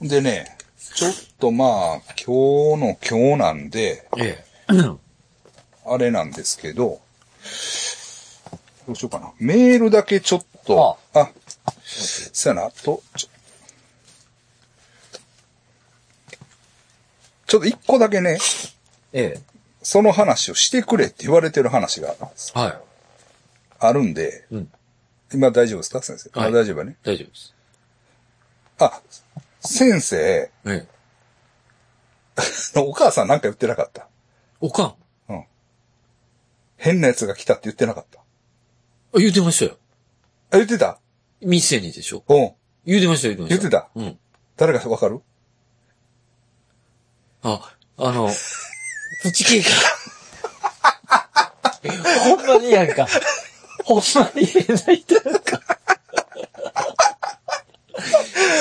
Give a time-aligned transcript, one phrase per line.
[0.00, 0.56] でね、
[0.94, 4.44] ちょっとまあ、今日の今日なんで、え
[5.86, 7.00] あれなんですけど、
[8.86, 9.32] どうしようかな。
[9.38, 11.30] メールだけちょっと、あ、
[11.84, 13.02] そやな、と、
[17.46, 18.38] ちょっと一個だけね、
[19.12, 19.22] え。
[19.22, 19.40] え
[19.82, 22.58] その話をしてくれって言われてる話がえ。
[22.58, 22.78] はい。
[23.78, 24.70] あるんで、うん
[25.32, 26.40] 今大丈夫ですか先生？
[26.40, 26.96] はいあ大丈夫やね。
[27.02, 27.54] 大丈夫です。
[28.78, 29.00] あ、
[29.66, 30.86] 先生、ええ。
[32.80, 34.08] お母さんなんか言ってなかった？
[34.60, 34.86] おかん。
[34.86, 34.94] あ、
[35.30, 35.44] うん。
[36.76, 38.20] 変な奴が来たって言ってなかった？
[39.18, 39.78] 言ってましたよ。
[40.50, 40.98] あ、言ってた？
[41.40, 42.22] 店にでしょ。
[42.28, 42.52] うん。
[42.84, 43.58] 言ってました、言ってました。
[43.58, 43.88] 言ってた？
[43.94, 44.18] うん。
[44.56, 45.20] 誰かわかる？
[47.42, 48.28] あ、あの、
[49.22, 49.68] プチケーキ。
[52.24, 53.06] ほんまにやんか。
[53.84, 55.60] ほんまに変な人やんか。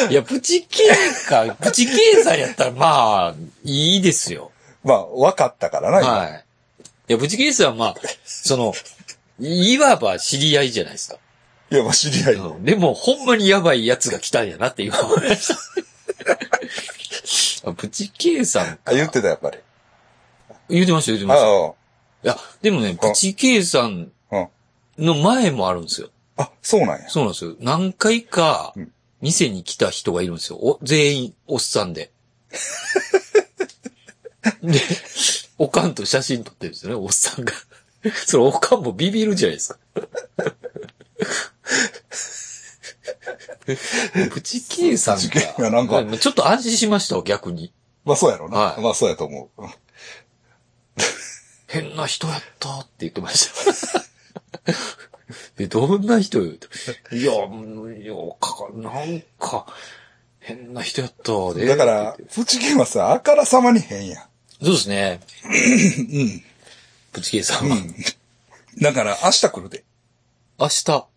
[0.10, 4.52] いや、プチケーか、 プチケーさんやったら、まあ、いいですよ。
[4.84, 6.46] まあ、わかったからな、今はい。
[7.10, 8.74] いや、プチケースはまあ、その、
[9.40, 11.18] いわば知り合いじゃないですか。
[11.72, 12.34] いや、まあ、知り合い。
[12.36, 15.56] うんでも、ほんまにやばいやつが来たんやなって今思いました。
[17.70, 18.80] あ プチケーさんか。
[18.86, 19.58] あ、言ってた、やっぱり。
[20.70, 21.48] 言ってました、言ってました。
[21.48, 21.74] いあ
[22.24, 24.48] や、でもね、プチケイさんあ、
[24.98, 25.06] うん。
[25.06, 26.10] の前もあるんですよ。
[26.38, 27.10] あ、そうなんや。
[27.10, 27.56] そうなんですよ。
[27.60, 28.92] 何回かうん、
[29.26, 30.60] 店に来た人がいるんですよ。
[30.62, 32.12] お全員、おっさんで。
[34.62, 34.80] で、
[35.58, 37.52] おかんと写真撮ってるんですよね、おっさんが。
[38.28, 39.80] それ、おかんもビビるじゃないですか。
[44.32, 45.20] プチケイさん
[45.58, 47.74] がなんかちょっと安心しましたわ、逆に。
[48.04, 48.60] まあ、そうやろな。
[48.60, 49.64] はいまあ、そうやと思う。
[49.64, 49.70] う ん
[51.68, 53.50] 変な人やったって言ってまし
[53.92, 54.76] た。
[55.58, 56.40] で、どんな人？
[56.40, 56.54] よ
[57.12, 57.50] いや、う
[57.90, 59.66] んいや、か、なんか、
[60.40, 61.66] 変な人やったで。
[61.66, 64.24] だから、プチケンはさ、あからさまに変やん。
[64.64, 65.20] そうですね。
[67.12, 67.78] プチケイさんは。
[68.82, 69.84] だから、明日来るで。
[70.60, 71.08] 明日、神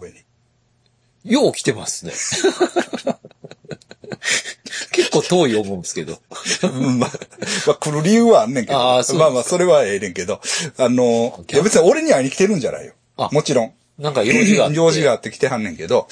[0.00, 1.32] 戸に。
[1.32, 2.12] よう来てますね。
[4.92, 6.18] 結構遠い思うんですけど。
[6.62, 7.10] う んまあ、
[7.66, 8.78] まあ、来る理由はあんねんけど。
[8.78, 10.40] あまあまあ、それはええねんけど。
[10.76, 13.28] あの、いや別に俺に会いに来てるんじゃないよあ。
[13.32, 13.72] もちろん。
[13.98, 14.76] なんか用事があって。
[14.76, 16.08] 用事があって来てはんねんけど。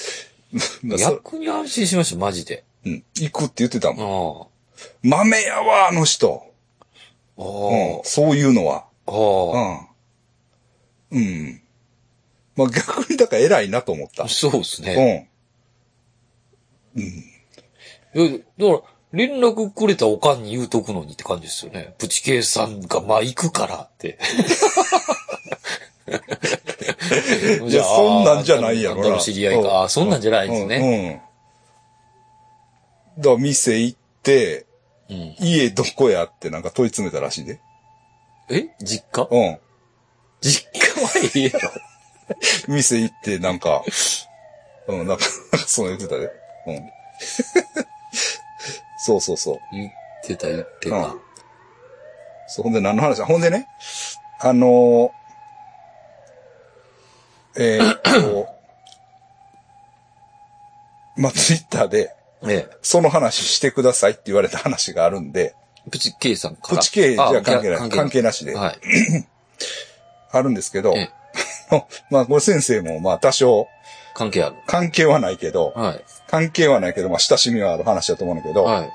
[0.84, 2.64] 逆に安心しました、マジで。
[2.84, 4.52] うん、行くって言ってたあもん。
[4.52, 4.86] あ。
[5.02, 6.42] 豆やわ、あの人。
[7.36, 8.84] あうん、そういうのは。
[9.06, 9.12] あ。
[9.12, 9.88] あ
[11.10, 11.22] うん。
[11.22, 11.62] うん。
[12.56, 14.28] まあ逆にだから偉いなと思ったあ。。
[14.28, 15.30] そうですうね。
[16.96, 17.37] ん。
[18.14, 18.80] いやだから、
[19.12, 21.94] 連絡くれたおかんに言うとくのにって感じですよね。
[21.98, 24.18] プチケイさんが、まあ行くからって。
[27.68, 29.82] いやそんなんじゃないやろな知り合いか。
[29.84, 30.78] あそんなんじゃないですね。
[30.78, 31.22] ね。
[33.16, 33.22] うん。
[33.22, 34.66] だから店行って、
[35.10, 35.36] うん。
[35.40, 37.60] 家どこやってなんか問い詰めたらしいで。
[38.50, 38.68] え？
[38.80, 39.28] 実家？
[39.30, 39.58] うん。
[40.40, 41.70] 実家はいいやろ。
[42.68, 43.82] 店行ってなんか、
[44.86, 46.30] うん、なんか、なんかそう言ってたで。
[46.66, 46.90] うん。
[48.98, 49.58] そうそうそう。
[49.72, 49.90] 言っ
[50.24, 51.20] てた言ってたうん。
[52.48, 53.18] そう、ほんで何の話？
[53.18, 53.68] だほんでね、
[54.40, 58.48] あのー、えーっと、
[61.16, 62.14] まあ、ツイッターで、
[62.46, 65.54] えその話してくださいって言われた話があるんで、
[65.86, 65.90] え。
[65.90, 66.78] プチケイさんから。
[66.78, 67.90] プチ系じゃあ関係ない。
[67.90, 68.78] 関係なしで、はい。
[70.30, 71.10] あるんですけどえ、
[72.10, 73.66] まあ、これ先生も、まあ、多少、
[74.14, 74.56] 関係ある。
[74.66, 76.04] 関係はないけど、はい。
[76.28, 78.90] 関係はないけど、まあ、親しみはある話だと思うんだけど、はい。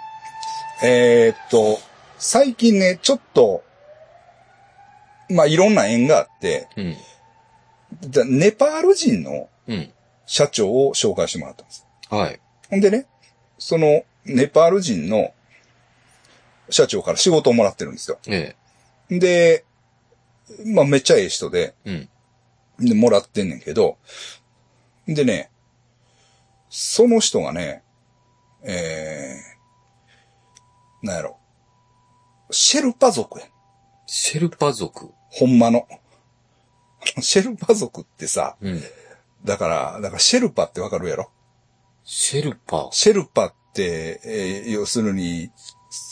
[0.86, 1.80] えーっと、
[2.18, 3.64] 最近ね、ちょっと、
[5.30, 6.96] まあ、いろんな縁があって、うん。
[8.10, 9.90] だネパール人のうん。
[10.26, 11.86] 社長を紹介してもらったんです。
[12.10, 12.40] はい。
[12.70, 13.08] ほんでね、
[13.58, 15.34] その、ネパール人の
[16.70, 18.18] 社長から仕事をもらってるんですよ。
[18.28, 18.56] え
[19.10, 19.66] で、
[20.66, 22.08] まあ、めっちゃええ人で、え。
[22.80, 22.88] うん。
[22.88, 23.98] で、もらってんねんけど、
[25.08, 25.50] でね、
[26.76, 27.84] その人がね、
[28.64, 31.38] えー、なんやろ、
[32.50, 33.50] シェルパ族やん。
[34.08, 35.12] シェルパ族。
[35.30, 35.88] ほんまの。
[37.22, 38.82] シェルパ族ってさ、うん。
[39.46, 41.30] だから、だからシェルパってわかるやろ？
[42.04, 42.90] シェルパ。
[42.92, 45.52] シェルパって、えー要するに、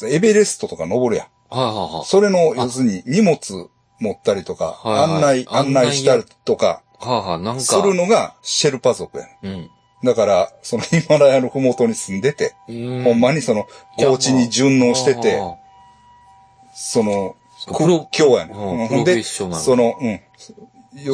[0.04, 1.28] エベレストとか登るやん。
[1.50, 2.06] はいはいはい。
[2.06, 3.68] それの、要するに荷物
[4.00, 7.62] 持ったりとか、はいはい案内、案内したりとか、はあはあ、なんか。
[7.62, 9.30] するのがシェルパ族やん。
[9.42, 9.72] うん。
[10.04, 13.68] だから、その ヒマラヤのふもとに住んでて、うんほんまにその、
[13.98, 15.56] 高地に順応してて、あ
[16.74, 17.36] その、
[17.68, 18.58] プロ屈強やねん。
[18.58, 20.22] うんうんプロフェッショナルその、うん。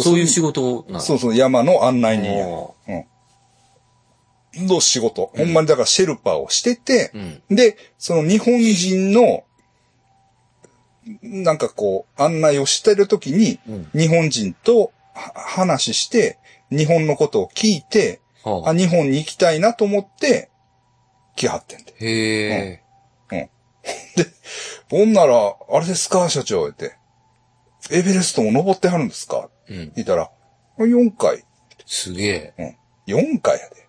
[0.02, 2.46] そういう仕事なんそうそう、山の案内人や。
[2.46, 2.48] あ
[4.58, 4.68] うん。
[4.68, 5.32] の仕事。
[5.36, 7.12] ほんまにだからシェルパーをしてて、
[7.50, 7.56] うん。
[7.56, 9.44] で、その日本人の、
[11.22, 13.90] なんかこう、案内をしてるときに、うん。
[13.94, 16.40] 日本人とは話して、
[16.72, 18.20] 日本のことを聞いて、
[18.50, 20.50] はあ、日本に行きたいなと思って、
[21.36, 21.94] 来はってんで。
[22.00, 22.82] へ
[23.32, 23.50] え。
[24.90, 26.96] ほんなら、あれですか、社長、って。
[27.92, 29.50] エベレストも登ってはるんですか？
[29.70, 29.94] うん。
[29.96, 30.32] 言ったら、
[30.78, 31.44] 4回。
[31.86, 32.76] すげえ。
[33.08, 33.88] 4回やで。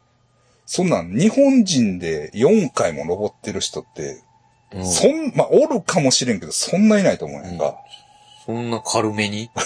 [0.67, 4.23] そんなん、日本人で4回も登ってる人って、
[4.73, 7.79] うんそん、まあ、おるかもしれんけど、そんないないと思うやんか。
[8.45, 9.51] そんな軽めに？
[9.57, 9.61] あ、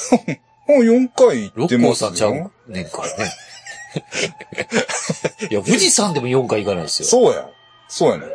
[0.73, 2.09] 4回行ってますよ。
[2.09, 3.31] さんちゃうねんからね。
[5.50, 7.09] いや、富士山でも4回行かないですよ。
[7.09, 7.49] そうや。
[7.89, 8.27] そうやね。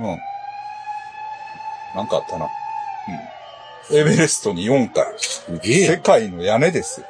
[0.00, 0.18] うん。
[1.96, 2.48] なんかあったな。
[3.90, 3.96] うん。
[3.96, 5.06] エベレストに4回。
[5.18, 5.96] すげ世え。
[5.98, 7.06] 界の屋根ですよ。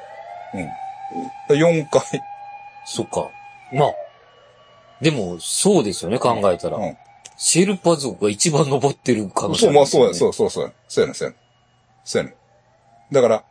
[1.51, 1.57] うん。
[1.57, 2.03] 4回。
[2.87, 3.29] そっか。
[3.73, 3.95] まあ。
[5.01, 6.77] でも、そうですよね、考えたら。
[6.79, 6.97] うん。
[7.37, 10.15] シェルパ族が一番登ってる可能性そう、まあそうや、う。
[10.15, 10.73] そうそうそうや。
[10.89, 11.39] そうやね、そうやね。
[12.05, 12.37] そうやね。
[13.11, 13.45] だから、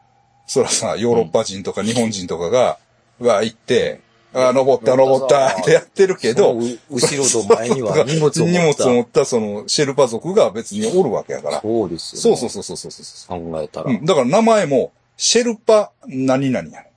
[0.47, 2.77] そらさ、ヨーロッパ人とか日本人とかが、
[3.19, 4.01] うわ、行って、
[4.33, 8.85] あ、登った、登った、 ってやってるけど、後ろと前には荷物を荷持った。
[8.87, 11.61] 物を持ったそのシェルパ族が別におるわけやから。
[11.61, 12.37] そうですよ、ね。
[12.37, 13.91] そうそうそうそうそうそ考えたら。
[13.91, 13.93] う。
[13.93, 14.05] うん。
[14.05, 16.91] だから名前も、シェルパ何々やね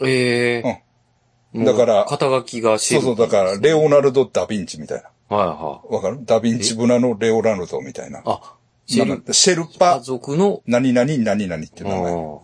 [0.00, 0.82] ええ
[1.54, 5.36] うんだから肩書きがシェルそうそう、だから、レオナルド・ダ・ヴィンチみたいな。
[5.36, 6.20] はいはわかる？
[6.24, 8.20] ダ・ヴィンチブナのレオナルドみたいな。
[8.20, 8.22] い。
[8.24, 8.40] あ、
[8.86, 12.12] シェルシェルパパ族の、何々何々ってあ名前。
[12.12, 12.38] ー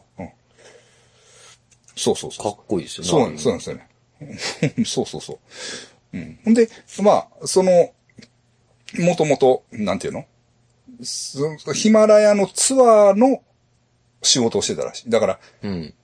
[1.97, 2.53] そうそうそう。
[2.55, 3.09] かっこいいですよね。
[3.11, 3.88] そうなんですよね。
[4.85, 5.39] そうそうそ
[6.13, 6.17] う。
[6.17, 6.39] うん。
[6.45, 6.69] ほんで、
[7.03, 7.93] まあ、その、
[8.99, 10.25] もともと、なんていうの？
[11.03, 13.43] そヒマラヤのツアーの
[14.23, 15.11] 仕事をしてたらしい。
[15.11, 15.95] だから、うん。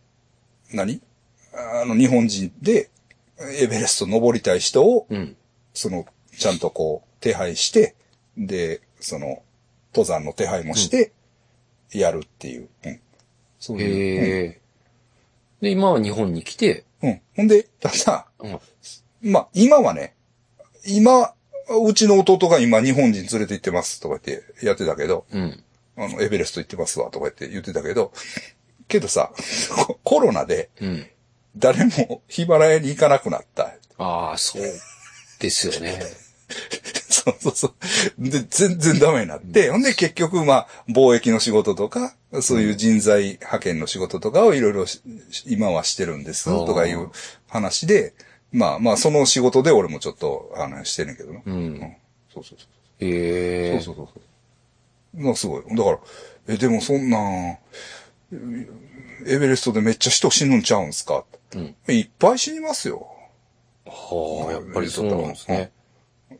[0.72, 1.00] 何？
[1.52, 2.90] あの、日本人で、
[3.60, 5.36] エベレスト登りたい人を、うん。
[5.72, 6.06] その、
[6.36, 7.94] ちゃんとこう、手配して、
[8.36, 9.42] で、その、
[9.92, 11.12] 登山の手配もして、
[11.92, 12.68] やるっていう。
[12.84, 13.00] うん。
[13.58, 13.86] そういう。
[13.86, 14.60] へえ。
[15.60, 17.10] で、今は日本に来て、うん。
[17.10, 17.20] うん。
[17.36, 18.60] ほんで、ただ、うん。
[19.22, 20.14] まあ、今はね、
[20.86, 21.34] 今、
[21.86, 25.64] うちの弟が今日本人連れて行ってますとか言ってやってたけど、うん。
[25.96, 28.12] あの、エベレスト行ってますわとか言って言ってたけど、
[28.88, 29.32] けどさ、
[29.86, 31.06] ココロナでうん。
[31.56, 33.74] 誰もヒマラヤに行かなくなった。
[33.98, 34.62] ああ、そう
[35.38, 36.00] ですよね。
[37.24, 38.28] そうそうそう。
[38.28, 45.00] で、全然ダメになって、ほんで結局まあ、貿易の仕事とか、そういう人材派遣の仕事とかをいろいろし
[45.46, 47.10] 今はしてるんです、とかいう
[47.48, 48.14] 話で、
[48.52, 51.40] まあまあ、その仕事で俺もちょっと、あの、してんねんけどな。
[51.44, 51.96] うん。
[52.32, 52.66] そうそうそ
[53.00, 53.04] う。
[53.04, 53.80] へえ。
[53.80, 55.22] そうそうそうそう。
[55.24, 55.62] まあすごい。
[55.76, 55.98] だから、
[56.48, 57.58] え、でもそんなん、
[59.26, 61.24] エベレストでめっちゃ人死ぬんちゃうんすか、
[61.54, 63.06] うんいっぱい死にますよ。
[63.86, 65.70] はあ、やっぱりそうなんですね。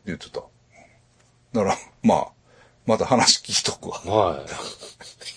[0.05, 0.41] 言ってた。
[1.55, 2.27] だから、まあ、
[2.85, 3.99] また話聞いとくわ。
[4.05, 4.45] はい。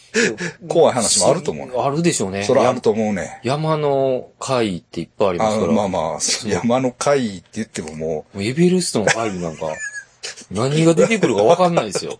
[0.68, 1.72] 怖い話もあると思うね。
[1.78, 2.42] あるでしょうね。
[2.42, 3.40] それあると思うね。
[3.44, 5.72] 山の会っていっぱいありますあから。
[5.72, 6.18] まあまあ、
[6.48, 9.66] 山の会って言ってもももうエベレストの会なんか、
[10.50, 12.18] 何が出てくるかわかんないですよ。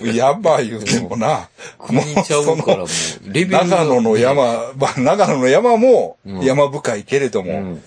[0.00, 1.48] う、山言うてもな、
[1.78, 2.86] 国ちゃうからもう、
[3.26, 7.82] レベルが長野の山、まあ、長野の山もうん山深いけれども、うん。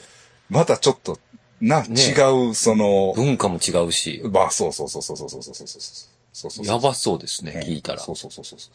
[0.50, 1.20] またちょっと、
[1.66, 5.68] な、ね違う、その、文化も違うし、まあ、そうそうそうそうそうそうそうそう
[6.32, 6.66] そうそう。
[6.66, 8.00] やばそうですね、うん聞いたら。
[8.00, 8.72] そうそうそうそうそう。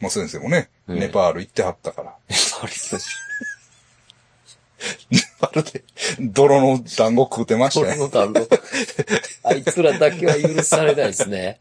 [0.00, 2.10] まあ、先生もね、うんネパール行ってはったから。
[2.10, 2.72] あれ
[5.10, 5.84] ネパールで、
[6.20, 7.92] 泥の団子食うてましたね。
[7.92, 8.48] それの単語。
[9.44, 11.60] あいつらだけは許されないですね。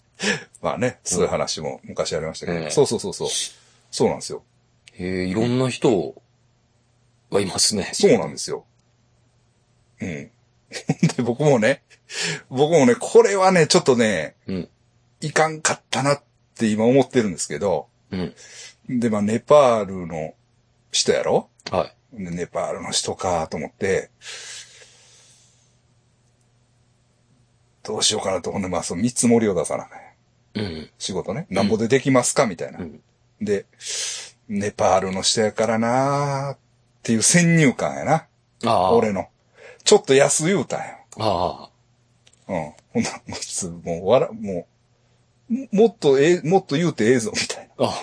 [0.63, 2.58] まあね、そういう話も昔ありましたけど。
[2.58, 3.28] ええそうそうそうそう。
[3.92, 4.42] そうなんですよ。
[4.94, 6.16] へえ、いろんな人
[7.32, 7.92] がいますね。
[7.94, 8.66] そうなんですよ。
[10.01, 10.32] うん。
[11.17, 11.84] で、僕もね、
[12.50, 14.69] 僕もね、これはね、ちょっとね、うん。
[15.22, 16.24] いかんかったなっ
[16.55, 18.36] て今思ってるんですけど、うん。
[18.89, 20.34] で、まあ、ネパールの
[20.91, 21.50] 人やろ？
[21.72, 22.24] はい。
[22.24, 24.10] でネパールの人かと思って、
[27.84, 28.51] どうしようかなと。
[28.51, 30.00] ほんで、まあ、その見積もりを出さなあかん
[30.55, 30.89] うん。
[30.98, 31.45] 仕事ね。
[31.50, 32.79] なんぼでできますかみたいな。
[32.79, 33.01] うん
[33.41, 33.65] で、
[34.48, 36.57] ネパールの人やからなーっ
[37.03, 38.13] ていう先入観やな。
[38.65, 38.93] ああ。
[38.93, 39.27] 俺の。
[39.86, 40.86] ちょっと安言うたんよ。
[41.20, 41.70] あ
[42.48, 42.54] あ。
[42.54, 42.74] うん。
[42.94, 44.68] ほんなら、もう普通、もう、わら、も
[45.50, 47.86] う、ももっとええ、もっと言うてええぞ、みたいな。
[47.88, 47.94] あ、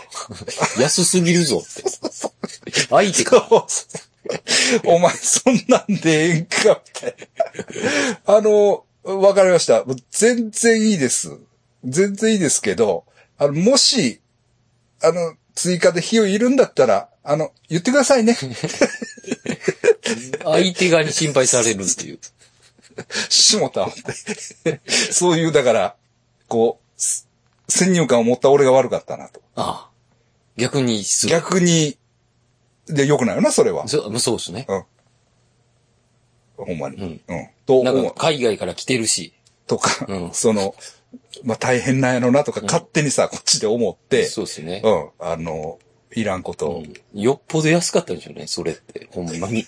[0.81, 2.87] 安すぎるぞって。
[2.89, 3.49] 相手か。
[4.87, 7.17] お前、そんなんでええんか、みたい
[8.27, 8.37] な。
[8.37, 9.85] あの、わかりました。
[10.12, 11.37] 全然いいです。
[11.85, 13.05] 全然いいですけど、
[13.39, 14.21] あの、もし、
[15.03, 18.37] あの、追加で費用いるんだったら、あの、言ってくださいね。
[20.45, 22.19] 相手側に心配されるっていう。
[23.28, 23.88] しもた。
[25.11, 25.97] そういう、だから、
[26.49, 27.28] こう、す
[27.69, 29.40] 先入観を持った俺が悪かったなと。
[29.57, 29.90] ああ。
[30.57, 31.02] 逆に。
[31.28, 31.97] 逆に、
[32.87, 33.88] で、良くないよな、それは。
[33.88, 34.66] そうそうですね。
[36.57, 36.97] ほんまに。
[36.97, 37.49] うんうん。
[37.66, 39.33] となんか海外から来てるし。
[39.66, 40.75] とか、うんその、
[41.45, 44.88] まあ、大変なんやろなとか、勝手にさ、こっちで思って、そうですねう。
[44.88, 45.78] ん、あの、
[46.14, 49.09] いらんことを、うんよっぽど安かったんでしょうね、それって。
[49.11, 49.66] ほんまに。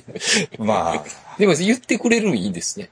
[0.58, 1.04] ま
[1.38, 2.90] でも言ってくれるのいいですね。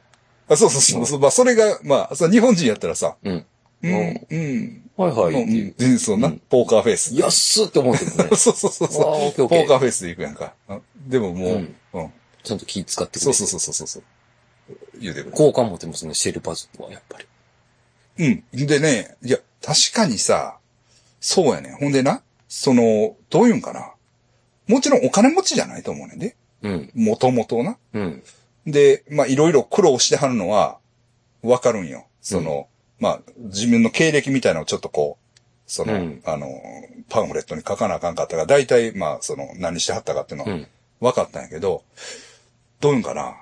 [0.48, 3.46] あ、そうそうそうそう、まあ、それが、まあ、そう日本人やったらさ、うん。
[3.82, 5.42] うん、うん、はいはい。
[5.42, 7.14] うん、全然そうな、ポーカーフェイス。
[7.14, 8.28] 安っって思ってるね。
[8.36, 9.48] そうそうそうそう。
[9.48, 10.54] ポーカーフェイスで行くやんか。
[10.68, 12.12] あでももう、うんうん。
[12.42, 13.32] ちゃんと気使ってくれて。
[13.36, 14.02] そうそうそうそうそう。
[15.00, 15.30] 言うてくれ。
[15.32, 18.44] 好感持ってますね、シェルパズは、やっぱり。
[18.52, 18.66] うん。
[18.66, 20.58] でね、いや、確かにさ、
[21.20, 21.76] そうやね。
[21.80, 22.22] ほんでな、
[22.56, 23.94] その、どういうんかな。
[24.68, 26.36] もちろんお金持ちじゃないと思うねんで。
[26.62, 26.90] うん。
[26.94, 27.76] もともとな。
[27.92, 28.22] うん。
[28.64, 30.78] で、まあ、いろいろ苦労してはるのは、
[31.42, 32.06] わかるんよ。
[32.22, 32.68] その、
[33.00, 36.48] まあ、自分の経歴みたいなのをちょっとこう、その、うんあの、
[37.08, 40.66] パンフレットに書かなあかんかったから、大体、まあ、その、何してはったかっていうのは、うん。
[41.00, 41.82] 分かったんやけど、
[42.80, 43.34] どういうんかな。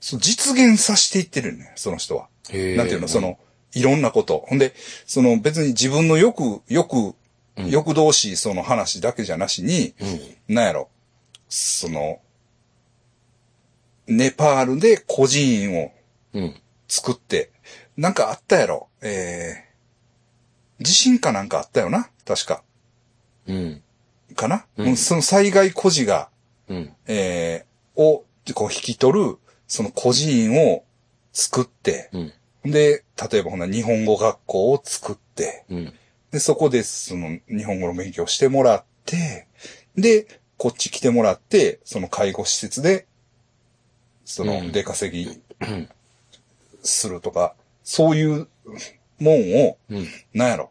[0.00, 2.28] そう実現させていってるね、その人は。
[2.48, 3.38] なんていうの、その、
[3.74, 4.46] いろんなこと。
[4.48, 4.72] ほんで、
[5.04, 7.14] その別に自分のよく、よく、うん
[7.56, 9.94] 欲動しいその話だけじゃなしに、
[10.48, 10.54] うん。
[10.54, 10.88] なんやろ、
[11.48, 12.20] その、
[14.06, 15.92] ネパールで孤児院を
[16.34, 16.54] うん。
[16.88, 17.50] 作って、
[17.96, 22.62] なんかあったやろ、えー、地震かなんかあったよな、確か。
[23.46, 23.82] うん。
[24.34, 26.28] かな、うんうんその災害孤児が、
[26.68, 26.94] うん。
[27.06, 30.84] えー、を、こう引き取る、その孤児院を
[31.32, 32.32] 作って、うん。
[32.70, 35.94] で、例えばほんな日本語学校を作って、うん。
[36.30, 39.46] で、そこでその日本語の勉強をしてもらって、
[39.96, 43.06] で、こっち来てもらって、その介護施設で、
[44.24, 45.88] そうのん出稼ぎうん。
[46.82, 47.54] するとか、
[47.84, 48.48] そういう
[49.18, 50.06] もんを、うん。
[50.34, 50.70] なんやろ、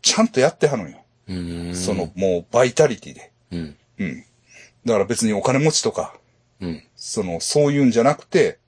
[0.00, 1.04] ちゃんとやってはるんよ。
[1.28, 1.74] うん。
[1.74, 3.30] その、もうバイタリティで。
[3.52, 3.76] うん。
[3.98, 4.24] うん。
[4.84, 6.14] だから別にお金持ちとか、
[6.60, 6.82] うん。
[6.96, 8.58] その、そういうんじゃなくて、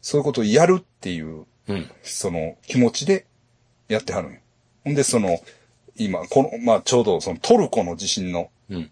[0.00, 1.90] そういうことをやるっていう、うん。
[2.02, 3.26] その気持ちで
[3.88, 4.40] やってはるんよ。
[4.84, 5.40] ほんで、その、
[5.96, 8.90] 今、この、まあ、ちょうどそのトルコの地震のうん。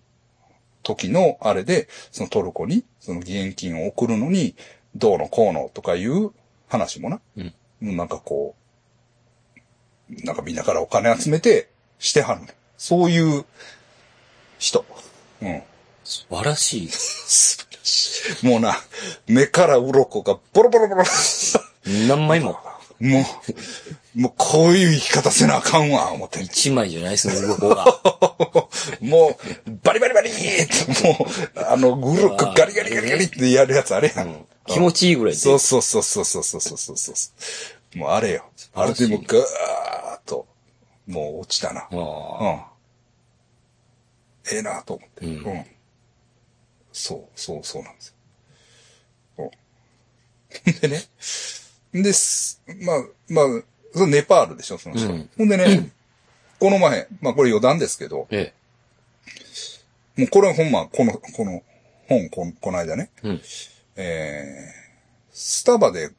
[0.83, 4.55] 時のあれで、そのトルコに、その義援金を送るのに、
[4.95, 6.31] どうのこうのとかいう
[6.69, 7.21] 話もな。
[7.37, 7.97] うん。
[7.97, 8.55] なんかこ
[10.11, 11.69] う、なんかみんなからお金集めて
[11.99, 12.49] してはるね。
[12.77, 13.45] そういう
[14.59, 14.85] 人。
[15.43, 15.63] うん。
[16.05, 16.89] 素晴らしい。
[16.89, 18.47] 素晴らしい。
[18.47, 18.75] もうな、
[19.27, 21.05] 目から鱗がボロボロボロ。
[22.09, 22.59] 何枚も。
[23.01, 23.25] もう、
[24.15, 26.43] もうこういう生き方せなあかんわ、思って。
[26.43, 27.85] 一枚じゃないですね、鱗が。
[29.01, 34.29] もう、バリバリバリーって、もう、あの、ぐるっガリガリガリガリってやるやつあれやん。
[34.29, 35.41] うん気持ちいいぐらいで。
[35.41, 37.13] そうそうそうそうそうそうそうそ
[37.95, 37.99] う。
[37.99, 38.45] もうあれよ。
[38.75, 40.47] あれでもうガーッと、
[41.09, 41.81] もう落ちたな。
[41.83, 42.53] あうあ。
[42.53, 42.65] ん。
[44.53, 45.27] ええなと思って。
[45.27, 45.67] ううんん。
[46.93, 48.15] そう、そう、そうなんです
[49.39, 49.51] よ。
[50.67, 50.73] うん。
[50.81, 51.03] でね。
[51.93, 52.63] です。
[52.81, 53.47] まあ、まあ、
[53.93, 55.09] そのネパールでしょ、その人。
[55.09, 55.91] うんほんでね、
[56.59, 58.53] この前、まあこれ余談ですけど、え
[60.17, 61.63] もうこれほんま、この、この
[62.09, 63.29] 本、このこの間ね、え。
[63.29, 63.41] うん。
[63.97, 66.11] えー、スタバで、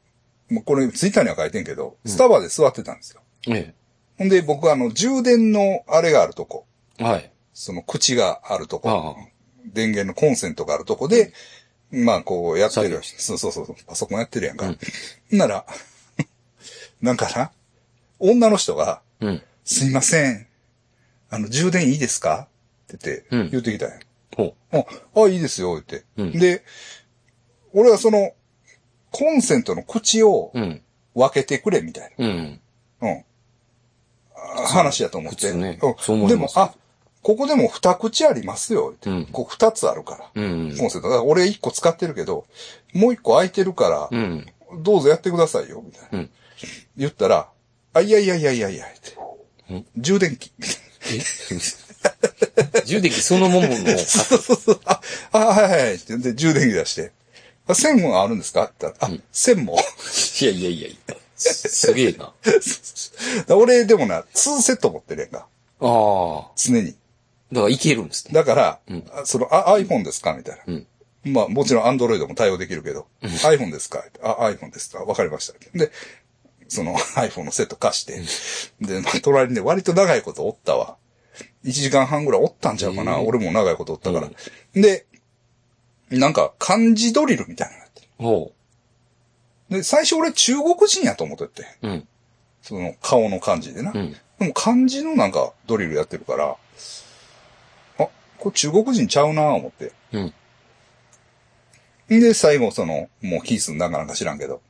[0.50, 3.20] もうこれツイッターには書いてんけど、スタバで座ってたんですよ。
[3.48, 3.74] え
[4.18, 6.66] ほんで僕あの、充電のあれがあるとこ、
[6.98, 7.04] え。
[7.04, 7.30] はい。
[7.54, 9.28] その口があるとこ、ああ。
[9.64, 11.32] 電源のコンセントがあるとこで、
[11.90, 13.00] まあこうやってる。
[13.02, 14.66] そうそうそう、パソコンやってるやんか。
[14.66, 14.78] うん
[15.38, 15.64] なら、
[17.00, 17.52] なんかな、
[18.22, 19.42] 女の人が、うん。
[19.64, 20.46] すいません、
[21.30, 22.48] あの、充電いいですか？
[22.94, 23.96] って言って、うん言ってきたんや。
[24.36, 26.04] ほあ、あ、いいですよ、言って。
[26.16, 26.64] うんで、
[27.74, 28.32] 俺はその、
[29.10, 30.52] コンセントの口を。
[31.14, 32.60] 分けてくれ、みたいうん。
[33.00, 33.08] な。
[33.08, 33.24] うん。
[34.34, 35.52] あ話やと思って。
[35.52, 36.74] ねうんそう思いでも、あ、
[37.22, 39.10] ここでも二口ありますよ、って。
[39.10, 40.42] うんこう二つあるから。
[40.42, 40.76] うん。
[40.78, 41.08] コンセント。
[41.08, 42.46] だから俺一個使ってるけど、
[42.94, 44.46] もう一個空いてるから、うん。
[44.82, 46.18] どうぞやってくださいよ、みたいな。
[46.18, 46.30] うん
[46.96, 47.48] 言ったら、
[47.94, 48.86] あ、いやいやいやいやいや、
[49.96, 50.52] 充電器。
[50.60, 50.64] え
[52.84, 54.80] 充電器そのものの、そうそうそう。
[54.84, 55.00] あ、
[55.32, 57.12] あ、はいはいで、充電器出して。
[57.66, 58.64] あ、線もあるんですか？
[58.64, 59.78] って言ったら、あ、線も。
[60.40, 61.16] いやいやいやいや。
[61.36, 62.32] すすげえな。
[63.54, 65.46] 俺、でもな、2セット持ってるやんか。
[65.80, 66.50] ああ。
[66.56, 66.96] 常に。
[67.52, 68.34] だからいけるんですね。
[68.34, 70.32] だから、うんあその、あ、iPhone ですか？
[70.34, 70.62] みたいな。
[70.66, 70.86] うん。
[71.24, 74.04] まあ、もちろん Android も対応できるけど、iPhone ですか？
[74.22, 75.00] あ、iPhone ですか？
[75.04, 75.78] わかりました。
[75.78, 75.90] で、
[76.72, 78.20] その iPhone のセット貸して、
[78.80, 80.96] で、まあ、隣にね、割と長いことおったわ。
[81.64, 83.20] 1時間半ぐらいおったんちゃうかな。
[83.20, 84.30] 俺も長いことおったから。
[84.72, 85.06] で、
[86.10, 88.08] なんか、漢字ドリルみたいなのやってる。
[88.18, 88.52] ほ
[89.68, 91.66] で、最初俺中国人やと思ってて。
[91.82, 92.08] うん。
[92.62, 93.92] その顔の感じでな。
[93.94, 94.16] うん。
[94.38, 96.56] でも漢字のなんかドリルやってるから、
[97.98, 99.92] あ、これ中国人ちゃうなぁ思って。
[100.12, 100.34] うん。
[102.08, 104.60] で、最後その、もうキースなんかなんか知らんけど、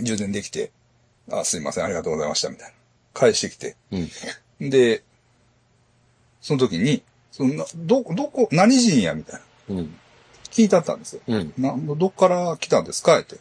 [0.00, 0.70] 充電できて、
[1.30, 2.74] あ、すいません、ありがとうございました、みたいな。
[3.14, 3.76] 返してきて。
[4.60, 4.70] うん。
[4.70, 5.02] で、
[6.40, 9.74] その時に、そのなど、どこ、何人やみたいな。
[9.76, 9.98] うん。
[10.50, 11.22] 聞いたったんですよ。
[11.26, 11.52] うん。
[11.58, 13.18] な、どっから来たんですか？
[13.18, 13.36] って。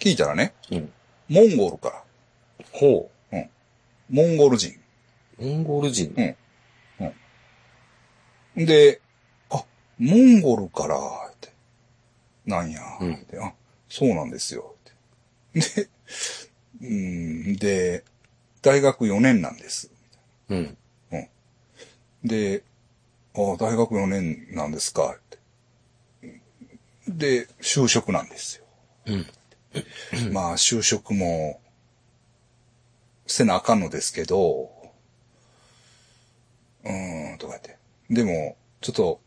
[0.00, 0.92] 聞いたらね、うん。
[1.28, 2.04] モンゴルから。
[2.72, 3.10] ほ
[4.10, 4.74] モンゴル人。
[5.38, 5.44] う。
[5.46, 6.14] モンゴル人。
[8.56, 9.00] で、
[9.48, 9.64] あ、
[9.98, 11.52] モンゴルから、って。
[12.44, 13.54] なんや、うんってあ、
[13.88, 14.74] そうなんですよ。
[15.54, 15.88] ってで、
[16.82, 18.04] うん、で、
[18.60, 19.90] 大学4年なんです。
[20.48, 20.76] うん。
[22.24, 22.62] で、
[23.34, 25.16] あ、大学4年なんですか。
[27.08, 28.64] で、就職なんですよ。
[29.06, 29.16] う
[30.28, 30.32] ん。
[30.32, 31.60] まあ、就職も、
[33.26, 34.70] せなあかんのですけど、
[36.84, 37.78] うーん、とか言って。
[38.10, 39.20] でも、ちょっと、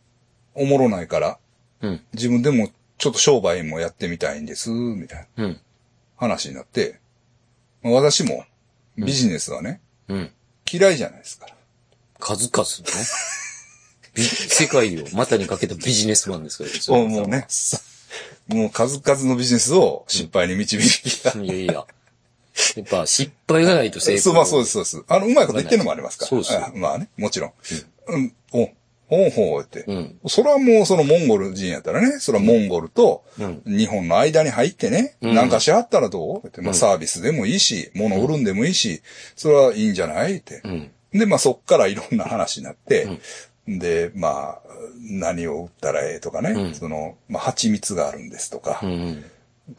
[0.53, 1.39] おもろないから、
[1.81, 2.01] うん。
[2.13, 5.62] 自分でもちょっと商売もやってみたいんです、みたいなうん。
[6.17, 7.04] 話になって、まあ
[7.92, 8.46] 私も
[8.98, 10.32] ビジネスはね、うん。
[10.72, 11.56] 嫌いじゃないですから。
[12.20, 17.80] 数々の 世界を股にかけたビジネスマンですから、 もうね。、さ
[18.48, 21.38] もう数々のビジネスを失敗に導きた。
[21.39, 21.74] いやいや。
[21.74, 24.24] やっぱ失敗がないと成功。
[24.24, 25.04] そう、まあそうです、そうです。
[25.08, 26.30] あの、うまいこと言ってるのもありますから。
[26.30, 27.54] そうですまあね、もちろん。
[28.08, 28.70] うん、お、
[29.07, 29.83] ほうほうって。
[29.88, 30.19] うん。
[30.27, 36.47] それはもうそのモンゴル人やったらね、それはモンゴルとうん日本の間に入ってね、うんなんかしはったらどう？
[36.47, 39.01] って、まあうんサービスでもいいし、物売るんでもいいし、
[39.35, 40.38] それはいいんじゃない？
[40.38, 40.62] って。
[40.63, 40.91] うん。
[41.19, 43.07] で、まあそっからいろんな話になって、
[43.67, 44.62] で、まあ、
[45.01, 49.24] 何を売ったらええとかね、うんその、まあ蜂蜜があるんですとか、うん。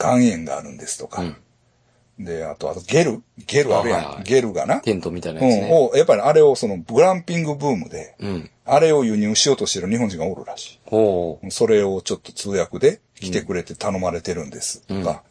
[0.00, 1.36] 岩塩があるんですとか、うん
[2.18, 4.00] で、あと、あとゲルゲルあるやん。
[4.00, 4.80] あはいはいゲルがな。
[4.80, 5.70] テントみたいなうん、やつね。
[5.70, 8.50] を、やっぱりあれをそのグランピングブームで、うん。
[8.66, 11.50] あれを輸入しようとしてる日本人がおるらしほい。
[11.50, 15.22] それをちょっと通訳で来てくれて頼まれてるんですとか、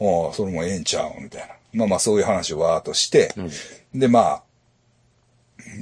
[0.00, 1.54] ああ、それもええんちゃうみたいな。
[1.72, 3.34] まあまあそういう話をわーっとして。
[3.94, 4.42] でまあ、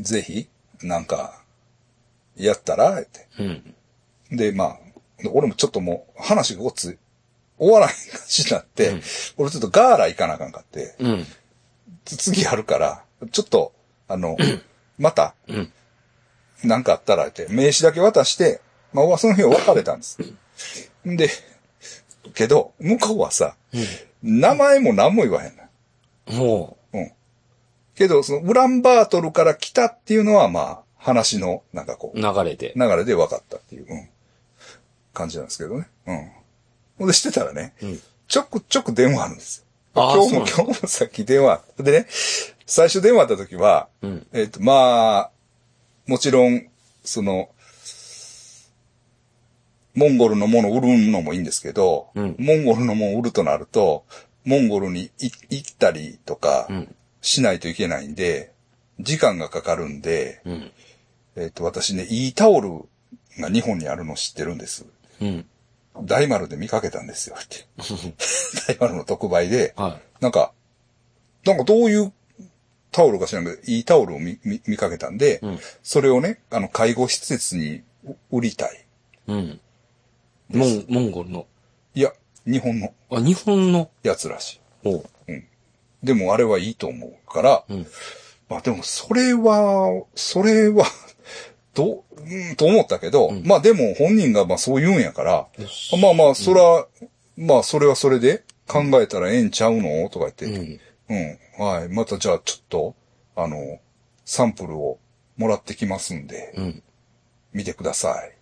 [0.03, 0.49] ぜひ、
[0.83, 1.42] なんか、
[2.37, 3.27] やったら、って。
[3.38, 4.37] うん。
[4.37, 4.79] で、まあ、
[5.33, 6.99] 俺もちょっともう話がごっつ
[7.59, 9.03] 終わらへん感じになって、うん
[9.38, 11.27] 俺ちょっとガーラ行かなあかんかって、うん。
[12.05, 13.73] 次あるから、ちょっと、
[14.09, 14.37] あの、
[14.99, 15.73] また、うん。
[16.64, 18.61] なんかあったらって、名刺だけ渡して、
[18.92, 20.19] まあ、その日は別れたんです。
[21.05, 21.29] で、
[22.35, 23.57] けど、向こうはさ、
[24.23, 25.64] 名前も何も言わへんな。
[26.27, 27.12] ほうん。
[27.95, 32.73] けど、その、ウランバートルから来たっていうのは、まあ、話の、なんかこうう。、流れで。
[32.75, 34.09] 流れで分かったっていう、うん、
[35.12, 35.88] 感じなんですけどね。
[36.07, 36.31] うん。
[36.99, 38.01] ほんで、してたらね、うん。
[38.29, 39.64] ちょくちょく電話あるんですよ。
[39.95, 41.62] 今日も、今日もさっき電話。
[41.79, 42.07] でね、
[42.66, 44.27] 最初電話あった時は、うん。
[44.33, 45.31] えっ、と、まあ、
[46.07, 46.66] もちろん、
[47.05, 47.51] その、
[49.95, 54.05] モンゴルのものを売るのもいいんですけど、うんモンゴルのものを売るとなると、
[54.45, 56.95] モンゴルにい行ったりとかうん。
[57.23, 58.53] しないといけないんで、
[59.01, 60.71] 時間がかかるんで、うん。
[61.35, 62.71] えっ、と、私ね、いいタオル
[63.40, 64.87] が日本にあるの知ってるんです。
[65.21, 65.47] うん。
[66.03, 67.66] 大丸で見かけたんですよ、って。
[68.69, 70.53] 大丸の特売で、はなんか、
[71.45, 72.12] なんかどういう
[72.97, 77.83] タオルか知らんけど、いいタオルを見見見かけたんで、うんそれをね、あの、介護施設に
[78.33, 78.87] 売りたい。
[79.29, 79.33] い。
[79.33, 79.61] うん。
[80.49, 81.47] モン、モンゴルの。
[81.95, 82.11] いや、
[82.47, 83.91] 日本のあ、日本の？
[84.03, 85.33] やつらしほう。
[85.33, 85.43] い。
[86.03, 87.87] でもあれはいいと思うから、うん。
[88.49, 90.87] まあでもそれは、それは、
[91.75, 95.49] どう、うん、と思ったけど、んまあでも本人がまあそう言うんやから、
[96.01, 96.87] まあまあ、そら、
[97.37, 100.09] まあそれはそれで考えたらええんちゃうの？
[100.09, 100.81] とか言って、うん。
[101.09, 101.38] うん。
[101.59, 101.88] はい。
[101.88, 102.95] またじゃあちょっと、
[103.37, 103.81] あの、
[104.25, 104.99] サンプルを
[105.37, 106.83] もらってきますんで、うん。
[107.53, 108.33] 見てください。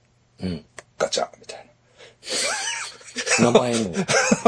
[0.40, 0.64] うん。
[0.98, 1.66] ガチャみたい
[3.40, 3.94] 名前も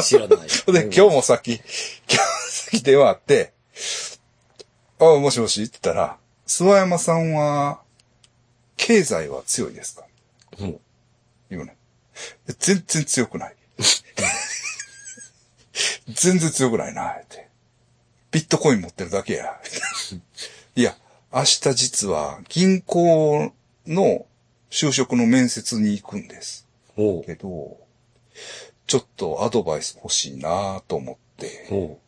[0.02, 0.38] 知らない。
[0.66, 0.72] な。
[0.72, 1.54] で、今日もさっき、
[2.08, 2.22] 今日さ
[2.76, 3.52] っき電話あって、
[4.98, 7.80] あ、もしもしって言ったら、諏訪山さんは、
[8.76, 10.04] 経済は強いですか？
[10.58, 10.80] うん。
[11.50, 11.76] 言うね。
[12.58, 13.56] 全然強くない。
[16.08, 17.45] 全然強くないな、って。
[18.36, 19.58] ビットコイン持ってるだけや。
[20.76, 20.94] いや、
[21.32, 23.50] 明日実は銀行
[23.86, 24.26] の
[24.70, 26.66] 就職の面接に行くんです。
[26.94, 27.78] ほけど、
[28.86, 31.70] ちょっとアドバイス欲しいなと思ってう。。
[31.70, 32.00] ほ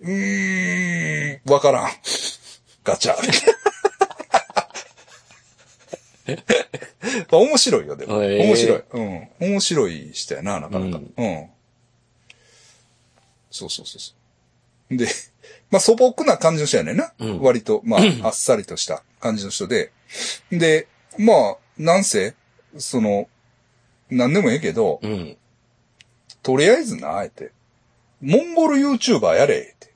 [0.00, 1.90] うーん、わからん。
[2.82, 3.14] ガチャ。
[7.30, 8.20] 面白いよ、でも。
[8.20, 8.82] へー面白い。
[8.94, 9.28] うん。
[9.38, 10.98] 面白い人やな、なかなか。
[10.98, 11.50] ううん。
[13.52, 14.25] そうそうそうそう。
[14.90, 15.06] で、
[15.70, 17.12] まあ素朴な感じの人やねんな。
[17.18, 19.92] うん割と、まあ、あっさりとした感じの人で。
[20.50, 22.34] で、まあ、なんせ、
[22.78, 23.28] その、
[24.10, 25.36] なんでもええけど、うん。
[26.42, 27.50] とりあえずな、あえて、
[28.20, 29.92] モンゴル YouTuber やれ、って。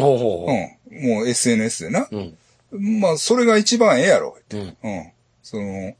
[0.00, 0.94] ほうほうほう。
[0.94, 1.16] うん。
[1.16, 2.08] もう SNS でな。
[2.10, 2.36] うん。
[3.00, 4.56] まあ、それが一番ええやろ、って。
[4.56, 4.76] うん。
[4.82, 5.12] うん。
[5.42, 5.94] その、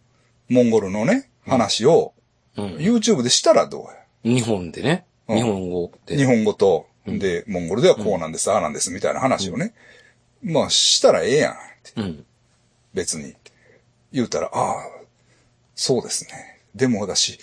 [0.49, 2.12] モンゴルのね、話を、
[2.57, 2.77] うん。
[2.77, 4.35] YouTube でしたらどうや。
[4.35, 5.05] 日本でね。
[5.29, 6.16] うん日本語で。
[6.16, 9.75] 日本語と、うんで、モンゴルではこうなんです、ああなんです、みたいな話をね。
[10.43, 11.51] まあ、したらええや
[11.97, 12.25] ん、うん。
[12.95, 13.35] 別に。
[14.13, 14.85] 言うたら、ああ、
[15.75, 16.61] そうですね。
[16.75, 17.39] でも私、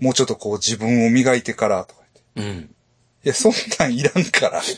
[0.00, 2.02] もうちょっとこう自分を磨いてから、とか
[2.36, 2.60] 言って。
[2.60, 2.74] うん。
[3.24, 4.62] いや、そんなんいらんから。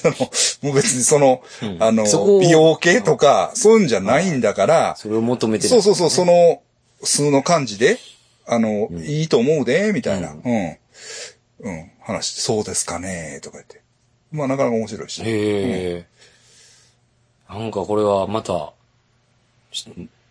[0.00, 0.14] その、
[0.62, 2.04] もう別にその、うんあの
[2.40, 5.68] 美容系とか、そういうんじゃないんだから、それを求めてる。
[5.68, 6.62] そうそうそう、その、
[7.02, 7.98] 数の感じで、
[8.46, 10.32] あの、うんいいと思うで、みたいな。
[10.32, 10.78] ううん。
[11.60, 11.90] うん。
[12.14, 13.82] 話して、そうですかね、とか言って。
[14.32, 15.22] まあ、なかなか面白いし。
[15.22, 15.26] へ
[15.98, 16.06] え。
[17.48, 18.72] なんかこれはまた、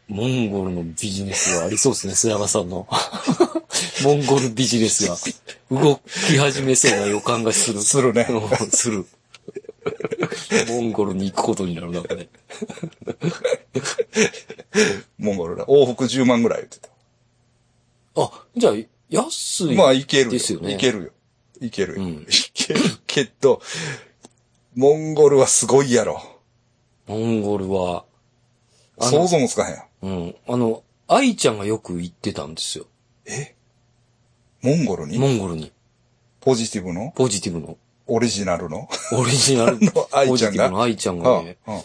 [0.07, 2.87] モンゴルのビジネスがありそうですね、須山さんの。
[4.03, 5.17] モンゴルビジネスが
[5.69, 7.81] 動き始めそうな予感がする。
[7.81, 9.05] するねうんする。
[10.67, 12.27] モンゴルに行くことになるなんかね。
[15.17, 15.65] モンゴルだ。
[15.65, 16.89] 往復10万ぐらい言ってた。
[18.21, 18.73] あ、じゃあ、
[19.09, 19.75] 安い。
[19.75, 20.31] まあ、いけるよ。
[20.31, 21.11] ですよねいけるよ。
[21.61, 22.03] いけるよ。
[22.03, 23.61] うんいけるけど、
[24.75, 26.21] モンゴルはすごいやろ。
[27.07, 28.05] モンゴルは、
[28.99, 29.83] 想像もつかへん。
[30.01, 30.35] うん。
[30.47, 32.85] あの、愛ちゃんがよく行ってたんですよ。
[33.25, 33.55] え？
[34.61, 35.17] モンゴルに？
[35.17, 35.71] モンゴルに。
[36.41, 37.11] ポジティブの？
[37.15, 37.77] ポジティブの。
[38.07, 38.87] オリジナルの？
[39.13, 40.69] オリジナル の愛ちゃんが？
[40.69, 41.57] の愛ちゃんがね。
[41.65, 41.81] あ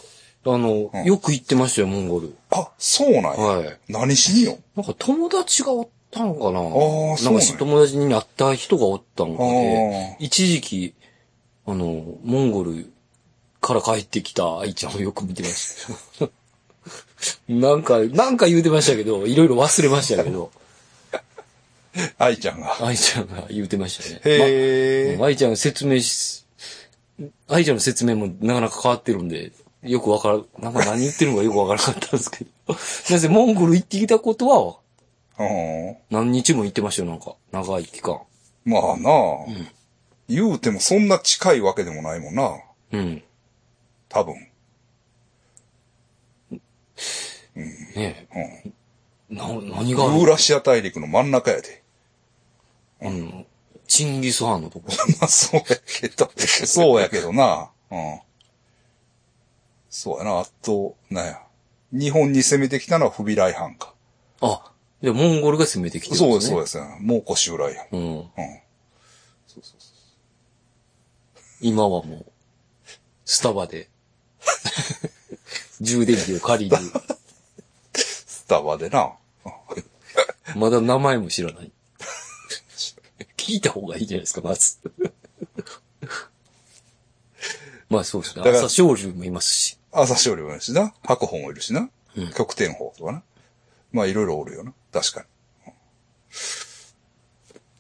[0.59, 2.37] の、うんよく行ってましたよ、モンゴル。
[2.51, 3.29] あ、そうなんや。
[3.31, 3.79] はい。
[3.89, 4.59] 何しによ。
[4.77, 6.61] なんか友達がおったんかな？
[6.61, 10.95] ーそうなんか友達になった人がおったんかであ、一時期、
[11.67, 12.93] あの、モンゴル
[13.61, 15.87] から帰ってきた愛ちゃんをよく見てまし
[16.19, 16.29] た。
[17.49, 20.51] なんか、なんか言うてましたけど、いろいろ忘れましたけど、
[22.19, 22.77] 愛ちゃんが。
[22.81, 24.21] 愛ちゃんが言うてましたね。
[24.25, 26.45] へえ、ま愛ちゃんが説明し、
[27.49, 32.51] 愛ちゃんの説明もなかなか変わってるんで、よくわからん、なんか何言ってるのかよくわからなかったんですけど。
[33.11, 34.75] なぜモンゴル行ってきたことは、うん
[36.11, 37.37] 何日も行ってましたよ、なんか。
[37.53, 38.21] 長い期間。
[38.65, 39.69] まあなあ、ん
[40.29, 42.57] 言うてもそんな近いわけでもないもんな。
[42.93, 43.23] うん。
[44.09, 44.35] 多分。
[47.57, 48.73] ねえ。
[49.29, 51.83] な、何があユーるラシア大陸の真ん中やで。
[53.03, 53.47] うん。
[53.87, 54.87] チンギス・ハーンのとこ？
[55.21, 57.71] まあそうやけど、そうやけどな。
[57.91, 58.21] うん。
[59.91, 60.41] そうやな。
[60.41, 61.43] あと、なんや。
[61.93, 63.95] 日本に攻めてきたのはフビライハンか。
[64.41, 64.73] あ、
[65.05, 66.61] で、モンゴルが攻めてきてるんそうです、そうね。
[66.63, 66.79] です。
[67.01, 67.87] もう腰裏や。
[67.93, 68.01] うん。
[68.01, 68.29] うん。
[71.61, 72.27] 今はもう、
[73.25, 73.89] スタバで、
[75.81, 76.77] 充電器を借りる。
[77.95, 79.13] スタバでな。
[80.57, 81.71] まだ名前も知らない。
[83.37, 84.79] 聞いた方がいいじゃないですか、まず。
[87.91, 88.51] まあそうですね。
[88.51, 89.79] 朝青龍もいますし。
[89.93, 90.95] 朝青龍もいるしな。
[91.03, 91.91] 白鵬もいるしな。
[92.17, 93.23] うん極天鵬とかな。
[93.93, 94.73] まあいろいろおるよな。
[94.95, 95.27] 確か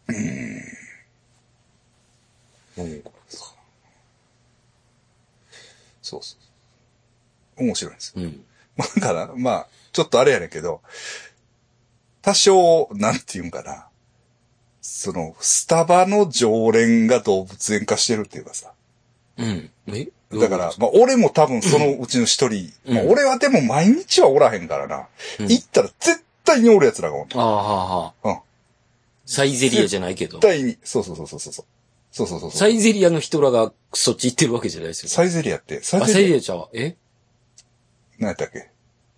[0.08, 0.14] に。
[2.76, 3.02] モンゴル
[6.02, 6.36] そうそ
[7.56, 7.64] う。
[7.64, 8.22] 面白いんですよ。
[8.24, 8.44] うん。
[8.76, 10.82] まあだから、まあ、ちょっとあれやねんけど、
[12.20, 13.86] 多少、なんていうんかな。
[14.82, 18.72] その、スタバの常連が動物園化してるっていうかさ。
[19.38, 19.70] うん。
[19.86, 20.08] え？
[20.32, 25.06] だから、まあ、俺も多分そのうちの一人、うんまあ、俺はでも毎日はおらへんからな。
[25.38, 27.30] うん行ったら絶対におる奴らがおる。
[27.34, 28.28] ああ、はあ、はあ。
[28.28, 28.38] うん。
[29.26, 30.46] サイゼリアじゃないけど絶。
[30.46, 30.76] 対に。
[30.84, 31.52] そうそうそうそうそう。
[31.52, 31.64] そう
[32.12, 32.50] そうそうそう。
[32.52, 35.08] サイゼリアの人らがそっち行ってるわけじゃないですよ。
[35.08, 36.68] サイゼリアって、サあ、イゼリアサイゼリアちゃうわ。
[36.72, 36.96] え？
[38.18, 38.70] 何やったっけ？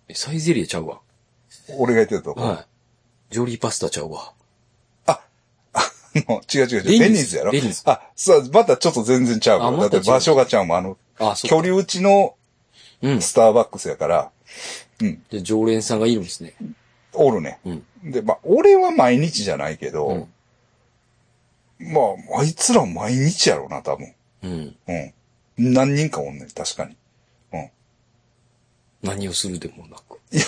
[0.07, 0.99] えサイゼリアちゃうわ。
[1.77, 2.41] 俺が言ってたとこ。
[2.41, 2.65] はい。
[3.33, 4.33] ジョリーパスタちゃうわ。
[6.27, 6.99] もう違う違う違う。
[6.99, 7.51] ベニーズやろ？
[7.51, 9.71] ベニーズあ、そう、またちょっと全然ちゃうわ。
[9.77, 10.77] だって場所がちゃうもん。
[10.77, 12.35] あの、あ、そう距離打ちの
[13.03, 13.21] うん。
[13.21, 14.31] スターバックスやから、
[15.01, 16.55] うん、で、常連さんがいるんですね。
[17.17, 17.59] おるね。
[17.65, 18.11] うん。
[18.11, 20.07] で、まあ、俺は毎日じゃないけど、
[21.79, 21.91] うん。
[21.91, 22.01] ま
[22.35, 24.13] あ、あいつら毎日やろうな、多分。
[24.43, 24.75] うん。
[24.87, 25.73] うん。
[25.73, 26.95] 何人かおんねん、確かに。
[29.03, 30.19] 何をするでもなく。
[30.31, 30.43] いや、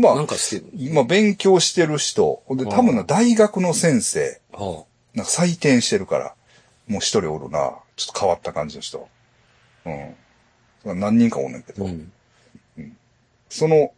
[0.00, 0.92] まあ、なんかしてる。
[0.92, 6.34] まあ、勉強してる人、で、多分な、大学の先生、はなんか採点してるから、
[6.88, 9.08] もう一人おるな、ちょっと変わった感じの人。
[10.84, 11.00] うん。
[11.00, 11.78] 何人かおんねんけあ。
[11.78, 12.12] ど、うん。
[13.48, 13.92] その、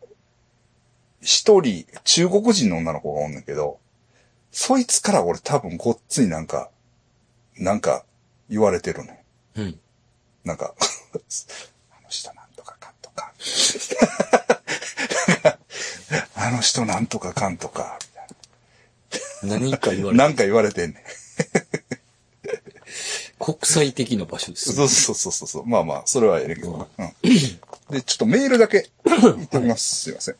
[1.23, 3.79] 一人、中国人の女の子がおんねんけど、
[4.51, 6.71] そいつから俺多分ごっついなんか、
[7.57, 8.05] なんか、
[8.51, 9.17] 言われてるの。
[9.57, 9.81] うん。
[10.45, 10.75] なんか、
[11.91, 13.33] あの人なんとかかんとか。
[16.35, 17.99] あの人なんとかかんとか。
[19.43, 20.17] 何か言われる。
[20.17, 21.03] なんか言われてんねん。
[23.39, 24.73] 国際的な場所です。
[24.73, 25.67] そうそうそうそうそう。
[25.67, 26.87] まあまあ、それはええけどな。
[26.99, 27.13] うん。
[27.91, 30.03] で、ちょっとメールだけ言っておきます。
[30.03, 30.37] すいません。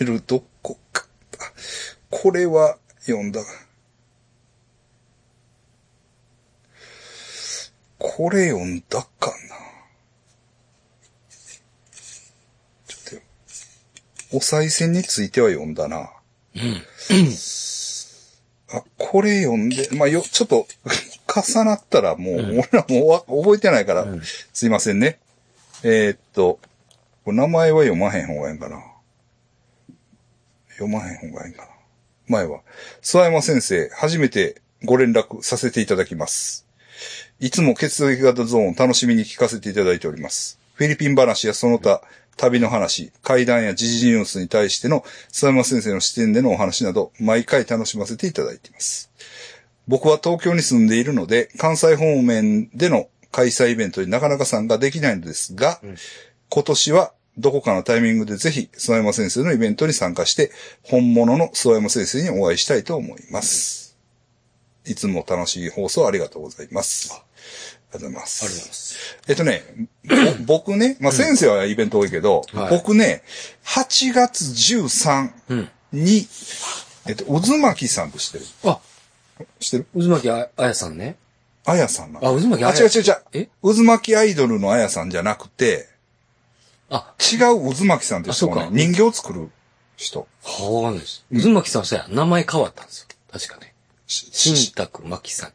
[0.00, 1.06] えー、メールどこか。
[1.40, 1.52] あ
[2.10, 3.40] これは読んだ。
[7.98, 9.34] これ読んだかな
[12.86, 13.20] ちょっとよ、
[14.32, 16.10] お賽銭については読んだな。
[18.70, 20.66] あ、これ読んで、まあ、よ、ちょっと、
[21.28, 25.18] 重なったらもう、俺らもうわ覚えてないから、うんすいませんね。
[25.82, 26.58] えーっと、
[27.26, 28.82] 名前は読まへん方がいいんかな。
[30.78, 31.68] 読まへん方がいいんかな。
[32.28, 32.60] 前は、
[33.02, 36.66] 諏訪山先生、初めてご連絡させていただきます。
[37.40, 40.58] いつも血液型ゾーンを楽しみに聞かせていただいております。
[40.74, 42.02] フィリピン話やその他、
[42.36, 45.00] 旅の話、会談や時事ニュースに対しての
[45.32, 49.10] 諏訪山先生の視点でのお話など、毎回楽しませていただいています。
[49.88, 55.96] 僕は東京に住んでいるので、関西方面での開催イベントになかなか参加できないのですが、ん
[56.50, 60.50] 今年はどこかのタイミングでぜひ諏訪山先生のイベントに参加して、
[60.82, 63.96] 本物の諏訪山先生にお会いしたいと思います。
[64.84, 67.12] いつも楽しい放送ありがとうございます。
[67.12, 68.44] ありがとうございます。
[68.44, 69.18] ありがとうございます。
[69.28, 69.62] えっとね、
[70.46, 73.22] ぼ 僕ね、まあ、先生はイベント多いけど、はい僕ね、
[73.64, 75.68] 8月13うん。
[75.92, 76.26] に、
[77.06, 78.44] えっと、渦巻さんって知ってる？
[78.64, 78.80] あ、
[79.60, 80.02] 知ってる？
[80.02, 81.16] 渦巻ああやさんね。
[81.64, 83.16] あやさんなのあ、渦巻あ、あや違う違う違う。
[83.32, 83.48] え？
[83.62, 85.88] 渦巻きアイドルのあやさんじゃなくて、
[86.90, 89.50] あ、違う渦巻さんって人か、人形を作る
[89.96, 90.26] 人。
[90.42, 91.24] はわかんないです。
[91.30, 93.06] 渦巻さんそうや、名前変わったんですよ。
[93.30, 93.74] 確かね。
[94.06, 95.52] し新宅真紀さん。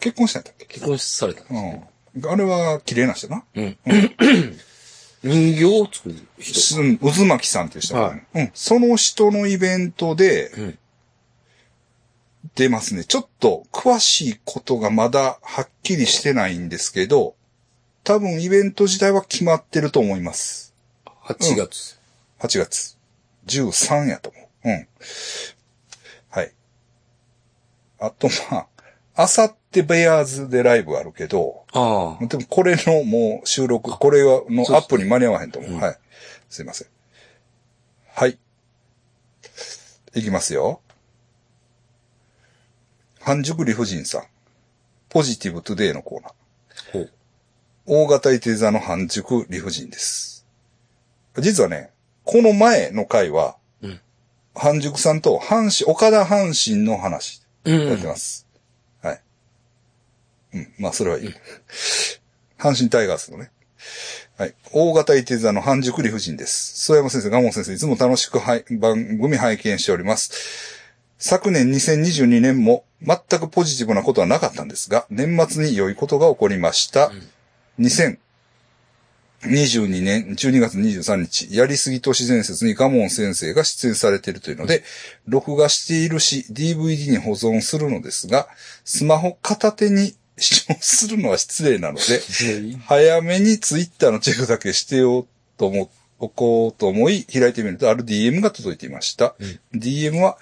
[0.00, 0.66] 結婚したんだっけ？
[0.66, 1.88] 結婚されたんですね。
[2.16, 2.30] うん。
[2.30, 3.44] あれは綺麗な人な。
[3.54, 3.78] うん。
[5.22, 6.80] 人形を作る人。
[6.80, 8.50] うん渦巻さんっていう人がね、うん。
[8.54, 10.78] その人のイベントでうん。
[12.56, 13.04] 出ますね。
[13.04, 17.36] ちょっと詳しいことがまだはっきりしてないんですけど、
[18.02, 20.71] 多分イベント自体は決まってると思います。
[21.24, 21.98] 8月。
[22.40, 22.98] 8月。
[23.46, 24.68] 13やと思う。
[24.68, 24.88] うん。
[26.30, 26.52] はい。
[28.00, 28.66] あと、まあ、
[29.14, 32.26] あさってベアーズでライブあるけど、ああ。
[32.26, 35.70] でもこれのもう収録、これはのアップに間に合わへんと思う。
[35.72, 35.98] うんはい。
[36.48, 36.88] すいません。
[38.14, 38.38] はい。
[40.14, 40.80] いきますよ。
[43.20, 44.22] 半熟理不尽さん。
[45.08, 46.32] ポジティブトゥデイのコーナー。
[46.92, 47.12] ほう。
[47.86, 50.31] 大型いて座の半熟理不尽です。
[51.38, 51.90] 実はね、
[52.24, 54.00] この前の回は、うん
[54.54, 57.88] 半熟さんと阪神、岡田阪神の話うん。
[57.88, 58.46] やってます。
[59.02, 59.20] はい。
[60.54, 60.74] うん。
[60.78, 61.28] まあ、それはいい。
[62.58, 63.50] 阪神タイガースのね。
[64.36, 64.54] はい。
[64.72, 66.84] 大型いて座の半熟理不尽です。
[66.84, 70.80] 曽山先生、ガモン先生、いつも楽しくはい番組拝見しております。
[71.18, 77.10] 昨年2022年も全くポジティブなことはなかったんですが、年末に良いことが起こりました。
[79.42, 84.84] 2022年12月23日、やりすぎ都市伝説にガモン先生が出演されているというので、
[85.26, 88.48] 録画しているし、DVD に保存するのですが、
[88.84, 92.20] スマホ片手に視聴するのは失礼なので、
[92.86, 95.26] 早めにツイッターのチェックだけしてよう
[95.56, 99.34] と思、おこうと思い、開いてみると、ある DM が届いていました。
[99.74, 100.38] DM は、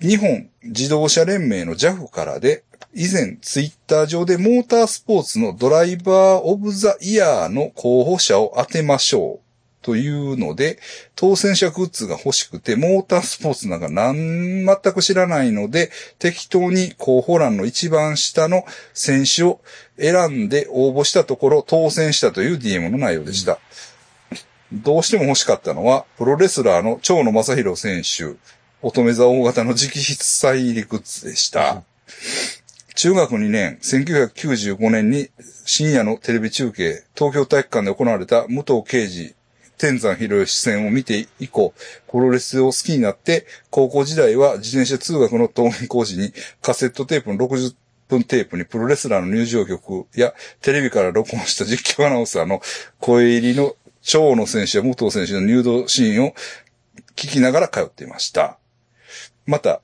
[0.00, 9.50] 日本自動車連盟の JAF からで、以前ツイッター上でモータースポーツのドライバーオブザイヤーの候補者を当てましょう
[9.82, 10.78] というので、
[11.14, 19.60] 当選者グッズが欲しくて、モータースポーツなんかなん全く知らないので、適当に候補欄の一番下の選手を
[19.98, 23.58] 選んで応募したところ当選したという DM の内容でした。
[24.72, 28.36] どうしても欲しかったのは、プロレスラーの長野正宏選手、
[28.82, 31.82] 乙女座大型の直筆サイ入りグッズでした。
[32.94, 35.28] 中学2年、1995年に
[35.64, 39.34] 深夜のテレビ中継、東京体育館で行われた武藤敬司、
[39.78, 41.72] 天山博義戦を見て以降、
[42.10, 47.74] プロレスを好きになって、高校時代は自転車通学の登園講師にカセットテープの60
[48.08, 52.60] 分テープにプロレスラーの入場曲やテレビから録音した実況アナウンサーの
[52.98, 56.34] 声入りの長野選手や武藤選手の入道シーンを
[57.14, 58.58] 聞きながら通っていました。
[59.46, 59.80] また、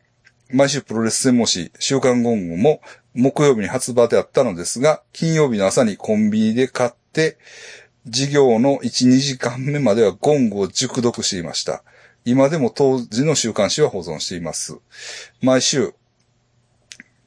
[0.53, 2.81] 毎週プロレス専門誌、週刊ゴングも
[3.15, 7.37] 木曜日に発売であったのですが、金曜日の朝にコンビニで買って、
[8.05, 11.83] 授業の1、2時間目まではゴングを熟読していました。
[12.25, 14.79] 今でも当時の週刊誌は保存しています。
[15.43, 15.95] 毎週、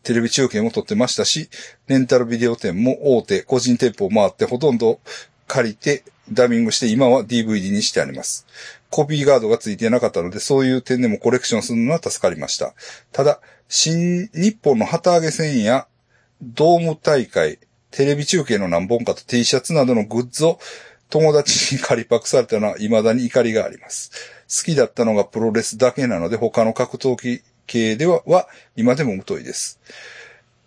[0.04, 1.50] テレビ中継も撮ってましたし、
[1.88, 5.02] レンタルビデオ店も大手、個人店舗を回ってほとんど
[5.48, 8.46] 借りてダビングして今は DVD にしてあります。
[8.90, 12.74] コピーガードがついてなかったので、そういう点でもコレクションするのは助かりました。
[13.12, 15.88] ただ、新日本の旗揚げ戦や
[16.42, 17.60] ドーム大会、
[17.92, 20.60] テレビ中継の何本かと T シャツなどのグッズを
[21.10, 24.12] 友達に借りパクされたのは未だに怒りがあります。
[24.48, 29.80] 好きだったのがプロレスだけなので他の格闘技系ではは今でも疎いです。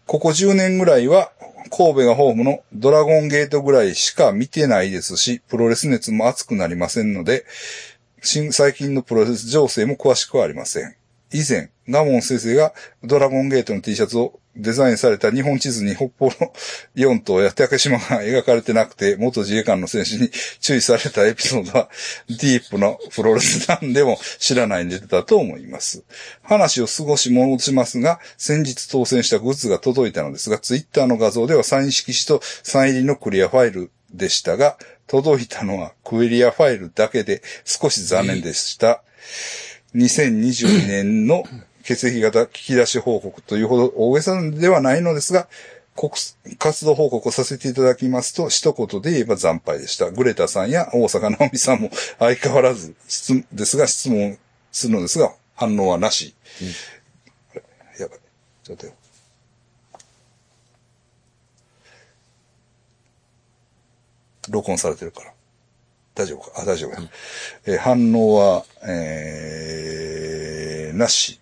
[0.07, 1.33] ここ10年ぐらいは
[1.71, 7.45] 神戸がホームのドラゴンゲートぐらいしか見てないですし、プロレス熱も熱くなりませんので、
[8.23, 10.95] 最近のプロレス情勢も詳しくはありません。
[11.33, 16.53] 以前、ガモン先生がドラゴンゲートの T シャツをデザインされた日本地図に北方の
[16.95, 20.29] 4島や竹島が描かれてなくて、元自衛官の選手に
[20.61, 21.89] 注意されたエピソードは、
[22.29, 26.05] ディープなプロレスなんでも知らないんでだと思います。
[26.43, 34.77] 話を少し戻しますが、先日当選したグッズが届いたのですが、ツイッターの画像ではサイン色紙とサイン入りのクリアファイルでしたが、
[35.13, 39.03] 届いたのはクリアファイルだけで少し残念でした。
[39.95, 41.45] 2022年の
[41.83, 45.49] 血液型聞き出し報告というほど大げさではないのですが、
[45.95, 46.13] 国
[46.59, 50.11] 活動報告をさせていただきますと、一言で言えば惨敗でした。
[50.11, 54.39] グレタさんや大阪直美さんも相変わらず質ですが、質問
[54.71, 56.35] するのですが、反応はなし。
[57.51, 57.55] あ
[57.99, 58.19] れやばい。
[58.65, 58.95] ちょっとよ。
[64.49, 65.33] 録音されてるから。
[66.15, 66.63] 大丈夫か？
[66.63, 66.99] あ、大丈夫や。
[67.67, 71.39] えー反応は、えー、なし。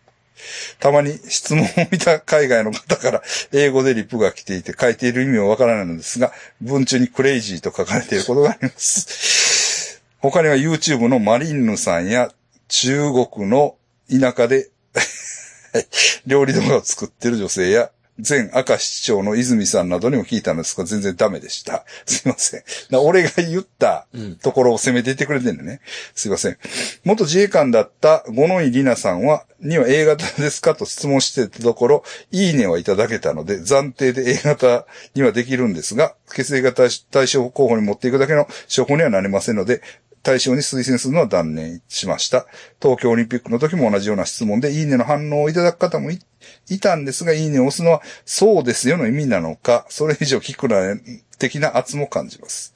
[0.79, 10.01] たまに質問を見た海外の方から英語でリプが来ていて書いている意味はわからないのですが、文中にクレイジーと書かれていることがあります。
[10.21, 12.33] 他には YouTube のマリンヌさんや
[12.69, 13.77] 中国の
[14.11, 14.71] 田舎で
[16.27, 17.91] 料理動画を作ってる女性や、
[18.27, 21.85] 前赤市長の泉さんなどにも聞いたのですが、全然ダメでした。
[22.07, 22.63] すいません。
[22.91, 24.07] だ俺が言った
[24.43, 25.81] ところを責めていってくれてんだね。
[26.15, 26.59] すいません。
[27.05, 39.83] 元自衛官だった五ノ井里奈さんは、には A 型ですかと質問してたところ、いいねはいただけたので、暫定で A 型にはできるんですが、血液型対象候補に持っていくだけの証拠にはなりませんので、
[40.23, 42.47] 対象に推薦するのは断念しました。
[42.81, 46.21] 東京オリンピックの時も同じような質問で、いいねの反応をいただく方もい
[46.69, 50.97] いたんですが、いいねを押すのは、そうですよの意味なのか、それ以上聞くな
[51.39, 52.75] 的な圧も感じます。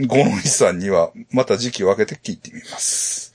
[0.00, 3.34] ゴノイさんには、また時期を分けて聞いてみます。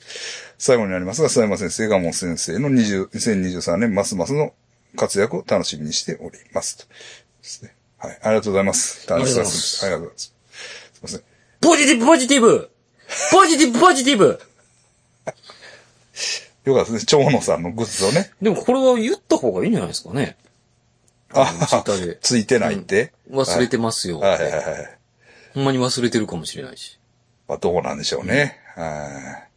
[0.58, 4.54] 最後になりますが、佐山先生、ガモン先生の20 2023年ますますの
[4.96, 6.78] 活躍を楽しみにしております。
[6.78, 6.92] とで
[7.44, 7.76] すね。
[8.00, 8.20] はい。
[8.24, 9.06] ありがとうございます。
[9.14, 10.34] ありがとうございますありがとうございます。
[10.94, 11.22] すいません。
[11.62, 12.77] ポジティブ、ポジティブ
[13.32, 14.40] ポジティブ、ポジティブ
[16.66, 17.24] よかったですね。
[17.24, 18.32] 長野さんのグッズをね。
[18.42, 20.38] でもこれは言った方がいいんじゃないですかね。
[21.34, 23.14] あツイッターでついてないって。
[23.32, 24.20] 忘れてますよ。
[24.20, 24.98] はいはいはいはい。
[25.54, 27.00] ほんまに忘れてるかもしれないし。
[27.48, 28.60] まあ、どうなんでしょうね。
[28.76, 29.48] はい。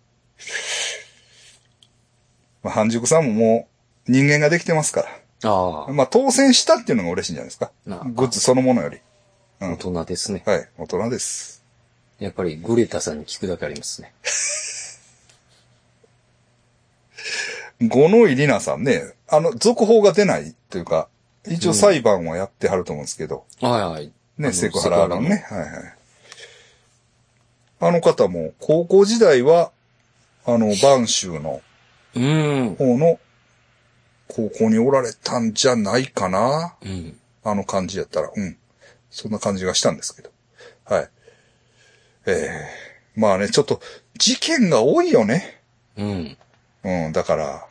[2.63, 3.69] まあ、半熟さんもも
[4.09, 5.05] う人間ができてますか
[5.43, 5.93] あら。
[5.93, 7.73] まあ、当選したっていうのが嬉しいんじゃないですか。
[7.87, 8.99] なあグッズそのものより。
[9.59, 10.43] あ、大人ですね。
[10.47, 10.69] はい。
[10.79, 11.60] 大人です。
[12.21, 14.13] やっぱりグレタさんに聞くだけありますね。
[17.89, 21.09] 五ノ井里奈さんね、あの、続報が出ないというか、
[21.49, 24.13] 一応裁判はやってはると思うんですけど、はいはい。
[24.39, 25.47] あね、のセクハラのね。
[25.49, 25.69] はいはい。
[27.81, 29.73] あの方も、高校時代は、
[30.45, 31.63] あの、播州の
[32.15, 32.75] うん。
[32.77, 33.19] 方の
[34.29, 37.17] 高校におられたんじゃないかなうん。
[37.43, 38.31] あの感じやったら。
[38.35, 38.59] うん。
[39.11, 40.31] そんな感じがしたんですけど。
[40.85, 41.09] はい。
[42.31, 43.81] ええまあね、ちょっと、
[44.19, 45.61] 事件が多いよね。
[45.97, 46.39] うん。
[46.85, 47.69] うん、だから、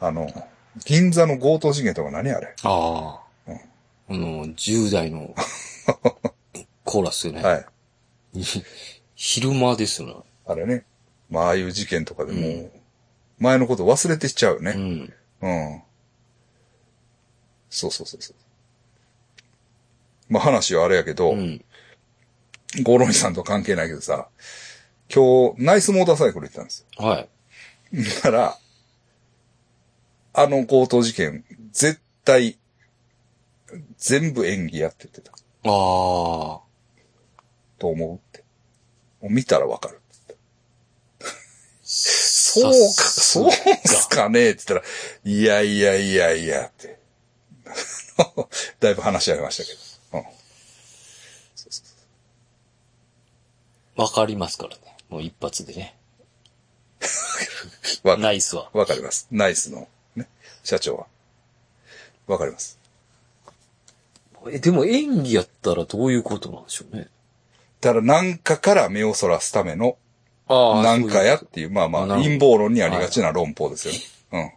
[0.00, 0.28] あの、
[0.84, 2.54] 銀座の強盗事件とか何あれ？
[2.62, 3.52] ああ。
[4.08, 5.34] あの、10代の
[6.84, 7.42] コーラスよね。
[7.42, 7.66] はい。
[9.14, 10.14] 昼間ですよね。
[10.46, 10.84] あれね。
[11.30, 12.70] まあ、ああいう事件とかでも、
[13.38, 14.72] 前のこと忘れてしちゃうよね。
[14.72, 15.14] うん。
[15.40, 15.82] うん。
[17.70, 18.36] そうそうそうそう。
[20.28, 21.64] まあ話はあれやけど、うん。
[22.80, 24.28] ゴロイさんと関係ないけどさ、
[25.14, 27.26] 今日、ナイスモーターサイクル行ったんですは
[27.92, 27.98] い。
[27.98, 28.04] よ。
[28.14, 28.58] だから、
[30.34, 32.58] あの強盗事件、絶対、
[33.98, 35.32] 全部演技やって言ってた。
[35.32, 36.60] ああ。
[37.78, 38.42] と思うって。
[39.22, 40.00] 見たらわかる。
[41.82, 43.52] そ そうか、そうっ
[43.84, 44.92] すかねって言ったら、
[45.24, 46.98] いやいやいやいやって。
[48.80, 50.18] だいぶ話し合いましたけど。
[50.18, 50.26] うん。
[53.96, 54.96] わかりますからね。
[55.08, 55.94] もう一発でね。
[58.02, 58.70] わナイスは。
[58.72, 59.26] わかります。
[59.30, 60.28] ナイスの、ね、
[60.62, 61.06] 社長は。
[62.26, 62.78] わかります。
[64.50, 67.08] え、でも演技やったらどういうことなんでしょうね。
[67.80, 69.96] だからなんかから目をそらすための、
[70.48, 74.00] あなんかやっていう、まあまあ、陰謀論にありがちな論法ですよね。
[74.32, 74.52] うん。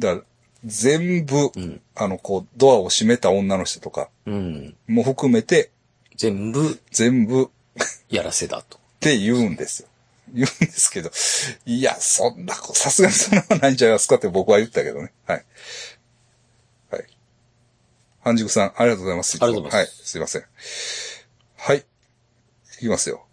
[0.00, 0.24] だから、
[0.64, 4.76] 全部、んあの、こう、ドアを閉めた女の人とかうん。
[4.86, 5.70] も含めて、
[6.16, 7.50] 全部全部
[8.10, 8.78] やらせだと。
[8.78, 9.88] って言うんですよ。
[10.32, 11.10] 言うんですけど、
[11.66, 15.12] いや、そんなこ、さすがにそんなのはないんちゃいますかって僕は言ったけどね。
[15.26, 15.44] はい。
[16.90, 17.06] はい。
[18.22, 19.38] 半熟さん、ありがとうございます。
[19.40, 20.44] ありがとうございますはい、すいません。
[21.56, 21.78] はい。
[21.78, 21.84] い
[22.80, 23.24] きますよ。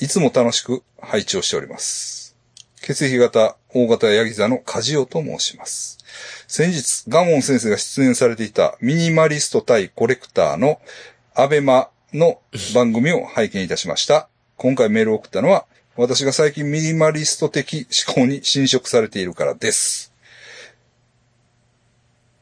[0.00, 2.36] いつも楽しく拝聴しております。
[2.82, 5.98] 血液型、大型ヤギ座の梶尾と申します。
[6.46, 10.80] 先日、ガモン先生が出演されていたミニマリスト対コレクターの
[11.34, 12.40] アベマの
[12.74, 14.28] 番組を拝見いたしました。
[14.56, 20.14] 今回メールを送ったのは、私が最近ミニマリスト的思考に侵食されているからです。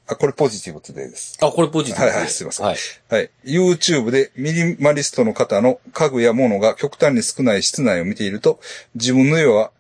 [0.07, 1.39] あ、これポジティブトゥデイです。
[1.43, 2.77] あ、これポジティブはいはいすいませんはい。
[3.09, 3.31] はい。
[3.45, 8.61] YouTube でミニマリストの方の家具や物が極端に少ない室内を見ていると、
[8.95, 9.71] 自分の家は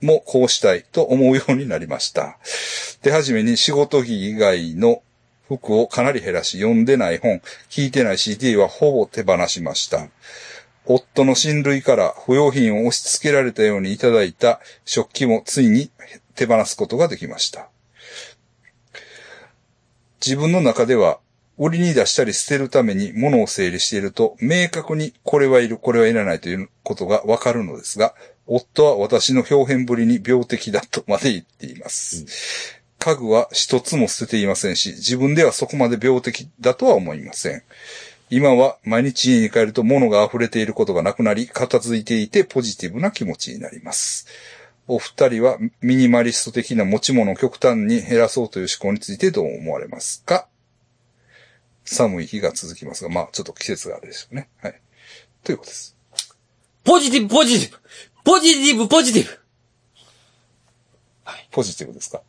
[0.00, 2.38] もこうしたいと思うようになりました。
[3.02, 5.02] 手始めに仕事着以外の
[5.48, 7.40] 服をかなり減らし、読んでない本、
[7.70, 10.08] 聞いてない CD はほぼ手放しました。
[10.84, 15.90] 夫の親類から不用品を押し付けられたようにいただいた食器もついに
[16.34, 17.68] 手放すことができました。
[20.24, 21.18] 自分の中では、
[21.58, 28.14] 売りに出したり捨てるために物を整理していると、明確にこれはいる、これはいらないということがわかるのですが、
[28.46, 32.77] 夫は私の表現ぶりに病的だとまで言っています。
[32.98, 37.62] 家具は一つも捨てていませんし、自分ではそこまで病的だとは思いません。
[38.30, 44.26] 今は毎日家に帰ると物が溢れていることがなくなり、片付いていてポジティブな気持ちになります。
[44.86, 50.48] お二人はミニマリスト的な持ち物を極端に減らそうという思考についてどう思われますか？
[51.84, 54.48] 寒い日が続きますが、まあちょっと季節があるでしょうね。
[54.62, 54.80] はい。
[55.44, 55.96] ということです。
[56.84, 57.78] ポジティブ、ポジティブ
[58.24, 59.30] ポジティブ、ポジティブ
[61.50, 62.22] ポジティブですか？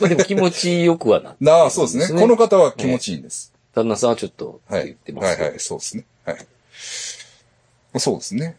[0.00, 2.20] まあでも気持ちよくはなって なあ、そうですね。
[2.20, 3.52] この方は気持ちいいんです。
[3.74, 4.86] 旦那さんはちょっとはい。
[4.86, 5.42] 言ってますけど。
[5.42, 6.04] はいはい、そうですね。
[6.24, 6.38] はい。
[7.98, 8.56] そうですね。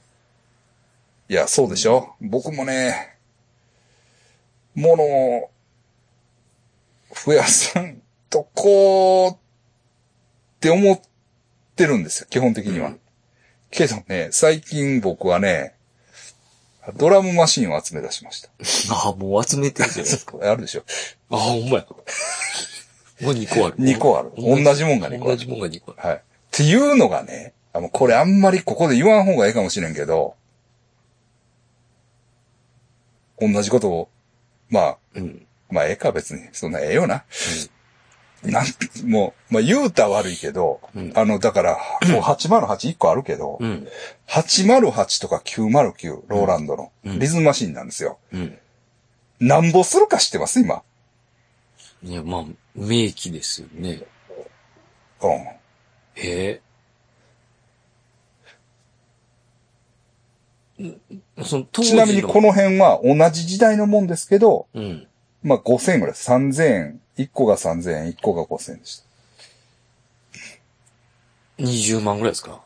[1.29, 2.15] いや、そうでしょ。
[2.21, 3.17] 僕もね、
[4.75, 5.49] 物を
[7.25, 9.35] 増やさんとこうっ
[10.59, 11.01] て思っ
[11.75, 12.87] てるんですよ、基本的には。
[12.87, 13.01] うん
[13.71, 15.73] けどね、最近僕はね、
[16.95, 18.49] ドラムマシンを集め出しました。
[18.93, 20.37] ああ、もう集めてるじゃないですか。
[20.41, 20.83] あるでしょ。
[21.29, 21.85] ああ、ほんまや。
[23.21, 23.75] もう2個ある。
[23.77, 24.31] 2個ある。
[24.35, 25.37] 同じもんが2個ある。
[25.37, 26.09] 同じもんが2個ある。
[26.09, 26.17] はい。
[26.17, 30.35] っていうのがね、あの、これあんまりここで言わん方がいいかもしれんけど、
[33.39, 34.09] 同じことを、
[34.69, 35.45] まあ、うん。
[35.69, 36.47] まあ、ええか別に。
[36.51, 37.23] そんなええよな。
[38.43, 38.65] なん、
[39.09, 41.77] もう、まあ言うたら悪いけど、うんあの、だから、
[42.09, 43.87] もう8081個あるけど、うん。
[44.31, 48.17] 808とか909、ローランドの、うんリズムマシンなんですよ。
[48.31, 48.57] うん。
[49.41, 50.61] なんぼするか知ってます？
[50.61, 50.83] 今。
[52.01, 54.03] いや、まあ、名機ですよね。
[55.21, 55.31] うん。
[56.15, 56.61] へ
[60.79, 60.83] え。
[60.83, 65.07] んその当時ちなみにこの辺は同じ時代のもんですけど、うん。
[65.43, 66.31] まあ5000円ぐらいです。
[66.31, 67.01] 3000円。
[67.17, 69.05] 1個が3000円、1個が5000円でした。
[71.59, 72.61] 20万ぐらいですか？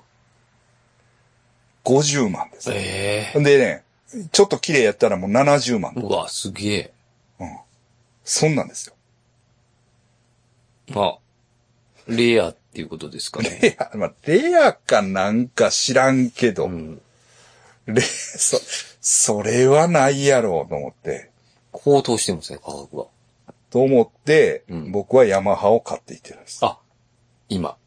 [1.85, 2.71] 50万です。
[2.73, 3.83] ええでね、
[4.31, 5.93] ちょっと綺麗やったらもう70万。
[5.95, 6.91] うわ、すげえ。
[8.25, 8.95] そんなんですよ。
[10.89, 11.17] まあ、
[12.07, 13.59] レアっていうことですかね。
[13.61, 17.01] レア、まあ、レアかなんか知らんけど、うん。
[17.85, 18.59] レ そ、
[18.99, 21.29] それはないやろうと思って、
[21.71, 23.07] 高騰してますね、価格は。
[23.69, 26.65] と思って、うん僕はヤマハを買っていってるんです。
[26.65, 26.79] あ、
[27.47, 27.77] 今。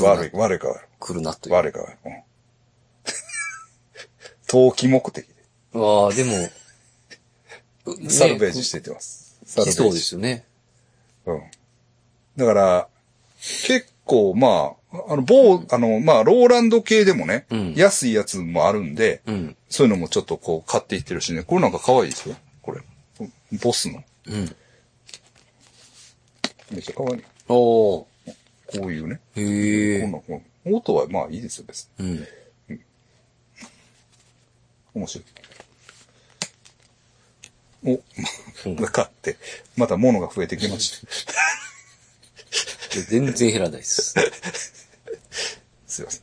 [0.00, 1.52] 悪い、悪いか悪来るなとい。
[1.52, 1.56] いう。
[1.56, 1.96] 悪いか悪い。
[2.06, 2.22] うん。
[4.52, 5.32] 投機目的で、
[5.74, 6.52] ああ、でも、ね
[8.10, 9.38] サルベージしていってます。
[9.46, 9.78] サルベージ。
[9.78, 10.44] 来そうですよね。
[11.24, 11.42] うん。
[12.36, 12.88] だから、
[13.40, 19.56] 結構、まあ、あの、某、あの、まあ、ローランド系でもね、うん安いやつもあるんで、うん。
[19.70, 21.44] そういうのもちょっとこう買っていってるしね。
[21.44, 22.36] これなんか可愛いですよ。
[22.60, 22.82] これ。
[23.62, 24.04] ボスの。
[24.26, 24.56] うん。
[26.72, 27.22] めっちゃ可愛い。
[27.48, 28.04] おー。
[28.04, 28.06] こ
[28.88, 29.18] ういうね。
[29.34, 30.00] へえ。
[30.02, 32.06] こんな、こん音はまあいいですよ、別に。
[32.06, 32.26] うん。
[34.94, 35.24] 面白い。
[37.84, 38.00] お、
[38.68, 39.36] うん買って、
[39.76, 41.06] また物が増えてきました。
[42.96, 44.14] で 全然減らないです。
[45.86, 46.22] すいません。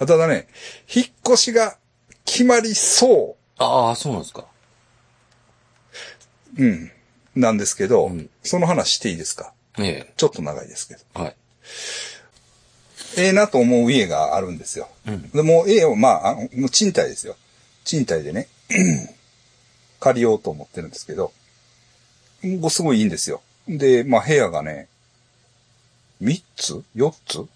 [0.00, 0.48] あただね、
[0.94, 1.78] 引っ越しが
[2.24, 4.46] 決まりそああ、そうなんですか。
[6.58, 6.92] う、うん、
[7.34, 9.52] なんですけど、うんその話していいですか？
[9.78, 11.00] えちょっと長いですけど。
[11.16, 11.18] え。
[11.22, 11.36] はい。
[13.16, 14.88] ええなと思う家があるんですよ。
[15.06, 15.30] うん。
[15.30, 17.36] でもう家を、まあ、あの賃貸ですよ。
[17.90, 18.46] 賃貸でね、
[19.98, 21.32] 借りようと思ってるんですけど、
[22.44, 23.42] もうすごいいいんですよ。
[23.66, 24.86] で、まあ部屋がね、
[26.22, 27.48] 3つ ?4 つ？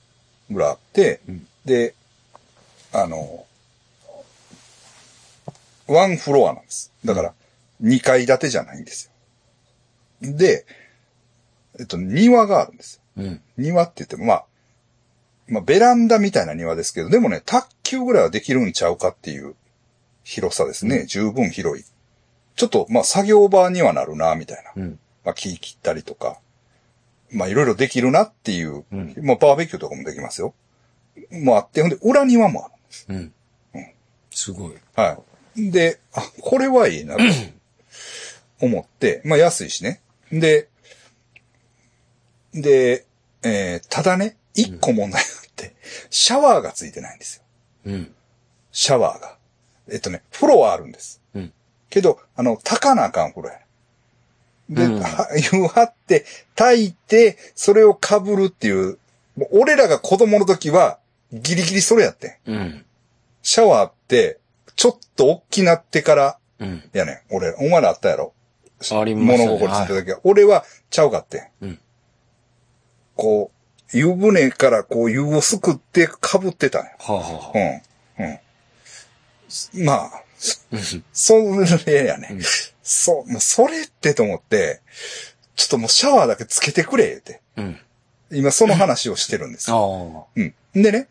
[0.51, 1.95] ぐらいあって、うんで、
[2.93, 3.47] あの、
[5.87, 6.93] ワンフロアなんです。
[7.05, 7.35] だから、
[7.83, 9.11] 2階建てじゃないんです
[10.21, 10.37] よ。
[10.37, 10.67] で、
[11.79, 13.23] えっと、庭があるんですよ。
[13.23, 13.41] うん。
[13.57, 14.45] 庭って言っても、まあ、
[15.47, 19.55] まあ、ベランダみたいな庭ですけど、でもね、卓球ぐらいはできるんちゃうかっていう
[20.25, 21.05] 広さですね。
[21.07, 21.85] 十分広い。
[22.57, 24.73] ちょっと、まあ、作業場にはなるな、みたいな。
[24.83, 24.99] うん。
[25.25, 26.41] まあ、木切ったりとか、
[27.31, 30.55] まあ、いろいろできるなっていう、うんまあ、バーベキューとかもできますよ。
[31.31, 32.69] もうあって、ほんで、裏庭もあ
[33.09, 33.15] る。
[33.15, 33.33] うん。
[34.31, 34.75] すごい。
[34.97, 35.19] は
[35.57, 35.71] い。
[35.71, 37.23] で、あ、これはいいな、と
[38.61, 40.01] 思って、まあ安いしね。
[40.33, 40.69] で、
[42.53, 43.05] で、
[43.43, 45.75] えーただね、一個問題があって、
[46.11, 47.43] シャワーがついてないんですよ。
[47.87, 48.15] うん。
[48.73, 49.39] シャワーが。
[49.91, 51.21] えっとね、風呂はあるんです。
[51.35, 51.53] うん。
[51.91, 53.61] けど、あの、炊かなあかん風呂や。
[54.71, 56.25] で、うんは湯張って、
[56.57, 58.99] 炊いて、それを被るっていう、
[59.37, 60.99] もう俺らが子供の時は、
[61.33, 62.51] ギリギリそれやってん。
[62.51, 62.85] うん。
[63.43, 64.39] シャワーって、
[64.77, 66.83] ちょっと大きなってから、うん。
[66.93, 67.35] やねん。
[67.35, 68.33] 俺、お前らあったやろ。
[68.93, 70.21] ありましたね物心ついた時は。
[70.25, 71.65] 俺はちゃうかってん。
[71.65, 71.79] うん。
[73.17, 76.91] こう、湯船からこう湯をすくって被ってたんや。
[76.99, 78.19] はあ、はあ。
[78.19, 78.27] うん。
[78.27, 78.39] うん。
[79.75, 80.23] まあ、
[80.73, 80.81] うん
[81.13, 81.35] そ
[81.87, 82.29] れやね。
[82.33, 82.41] うん
[82.85, 84.83] そう、もうそれってと思って、
[85.57, 87.41] ちょっともうシャワーだけつけてくれ、言って。
[87.57, 87.81] うん。
[88.31, 90.29] 今その話をしてるんですよ。
[90.37, 90.55] うん。
[90.75, 91.09] でね。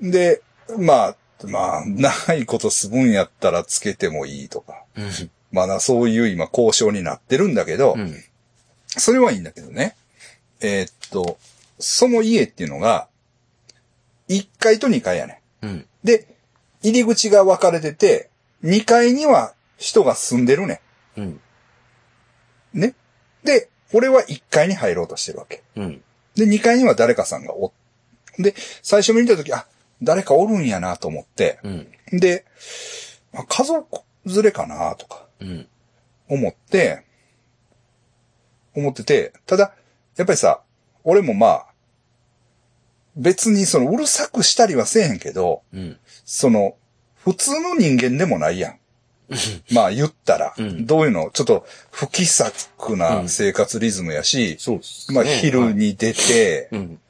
[0.00, 0.42] で、
[0.78, 4.84] まあ、まあ、長いことすぶんやったらつけてもいいとか。
[4.96, 5.10] うん。
[5.52, 8.14] まあな、そういう今交渉になってるんだけど、うん。
[8.88, 9.94] それはいいんだけどね。
[10.60, 11.38] えーっと、
[11.78, 13.06] その家っていうのが、
[14.28, 15.70] 1階と2階やねうん。
[15.70, 15.86] ん。
[16.02, 16.26] で、
[16.88, 18.30] 入り口が分かれてて、
[18.62, 20.80] 2階には人が住んでるね
[21.16, 21.24] うん。
[21.24, 21.40] ん。
[22.74, 22.94] ね。
[23.42, 25.64] で、俺は1階に入ろうとしてるわけ。
[25.74, 26.02] うん。
[26.36, 27.72] で、2階には誰かさんがおっ、
[28.38, 29.66] で、最初見たとき、あ、
[30.02, 31.88] 誰かおるんやなと思って、うん。
[32.12, 32.44] で、
[33.34, 35.66] あ家族連れかなとかうん。
[36.28, 37.04] 思って、
[38.74, 39.74] 思ってて、ただ、
[40.16, 40.60] やっぱりさ、
[41.02, 41.66] 俺もまあ、
[43.16, 45.98] 別にそのうるさくしたりはせえへんけど、うん。
[46.26, 46.76] その、
[47.14, 48.78] 普通の人間でもないやん。
[49.72, 55.72] まあ言ったら、うんどういうの、ちょっと不規則うなん生活リズムやし、そうです、まあ昼。
[55.72, 57.00] に出て、うん。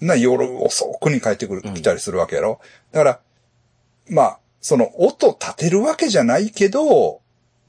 [0.00, 2.60] な夜遅くに帰ってくる、うん来たりするわけやろ。
[2.92, 3.20] だから、
[4.10, 7.20] まあ、その音立てるわけじゃないけど、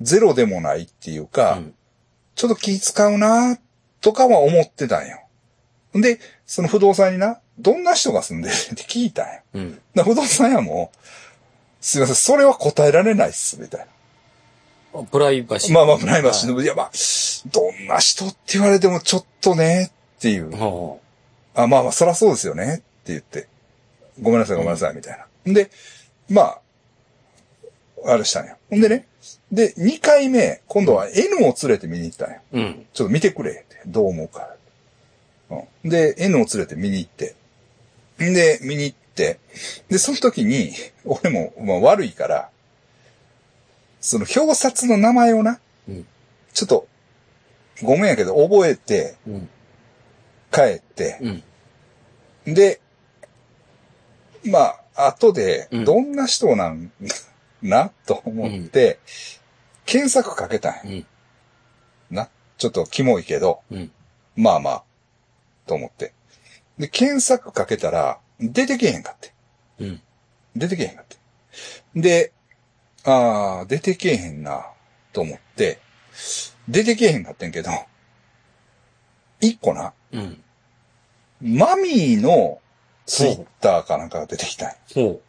[0.02, 1.74] ゼロでもないっていうか、うん
[2.36, 3.60] ちょっと気使うな
[4.00, 5.24] とかは思ってたんよ。
[5.94, 8.54] で、その不動産にな、どんな人が住んでる？
[8.74, 9.42] って聞いたんよ。
[9.54, 9.82] うん。
[10.04, 10.92] 不動産屋も、
[11.82, 13.88] すいません、それは答えられないっす、みたい
[14.94, 15.04] な。
[15.04, 15.74] プライバシー。
[15.74, 16.92] まあまあ、プライバシーの、いやまあ、
[17.52, 20.52] どんな人って言われてもちょっとね、っていう。
[20.52, 20.98] は
[21.56, 23.48] あ、まあまあ、そらそうですよね、って言って。
[24.22, 25.54] ごめんなさい、ごめんなさい、みたいな。
[25.54, 25.70] で、
[26.30, 26.62] まあ、
[28.06, 28.58] あれしたんよ。
[28.70, 29.06] ほんでね、
[29.52, 32.38] で、2回目、今度は N を連れて見に行ったんよ。
[32.38, 32.42] あ。
[32.52, 32.86] うん。
[32.94, 33.82] ちょっと見てくれ、って。
[33.86, 34.56] どう思うか。
[35.50, 35.90] うん。
[35.90, 37.36] で、N を連れて見に行って。
[38.24, 39.40] んで、見に行って。
[39.90, 40.74] で、その時に、
[41.06, 42.50] 俺も、まあ、悪いから、
[44.02, 46.08] その表札の名前をな、うん。
[46.54, 46.88] ちょっと、
[47.84, 49.50] ごめんやけど、覚えて、うん。
[50.52, 51.18] 帰って、
[52.46, 52.54] うん。
[52.54, 52.82] で、
[54.46, 56.92] まあ、後でう、んどんな人なん、
[57.62, 59.00] な、と思って、
[59.86, 60.82] 検索かけたんや。
[60.86, 61.06] うん。
[62.10, 62.30] な。
[62.58, 63.92] ちょっとキモいけど、うん。
[64.36, 64.84] まあまあ、
[65.70, 66.14] と思って。
[66.80, 69.34] で、検索かけたら、出てけへんかって。
[69.80, 70.02] うん。
[70.56, 71.18] 出てけへんかって。
[71.96, 72.32] で、
[73.04, 74.66] ああ、出てけへんな、
[75.14, 75.80] と思って、
[76.68, 77.70] 出てけへんかってんけど、
[79.42, 80.44] 一個な、うん。
[81.40, 82.60] マミーの
[83.06, 85.22] ツイッターかなんかが出てきたんやほ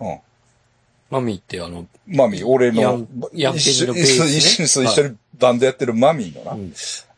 [0.00, 0.04] う。
[0.04, 0.18] うん。
[1.10, 6.52] マミーってあの、マミー、俺のヤン、ヤンケンのベースね一緒に、バンドやってるマミーのな。
[6.52, 6.72] うん。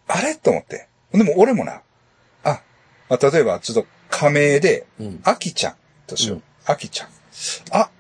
[0.09, 0.89] あれと思って。
[1.13, 1.84] でも俺もな、あ、
[3.09, 5.21] まあ、例えばちょっと仮名で、うん。
[5.25, 5.75] アキちゃん
[6.07, 6.37] としよう。
[6.39, 7.09] うんアキちゃん。
[7.73, 7.91] あ、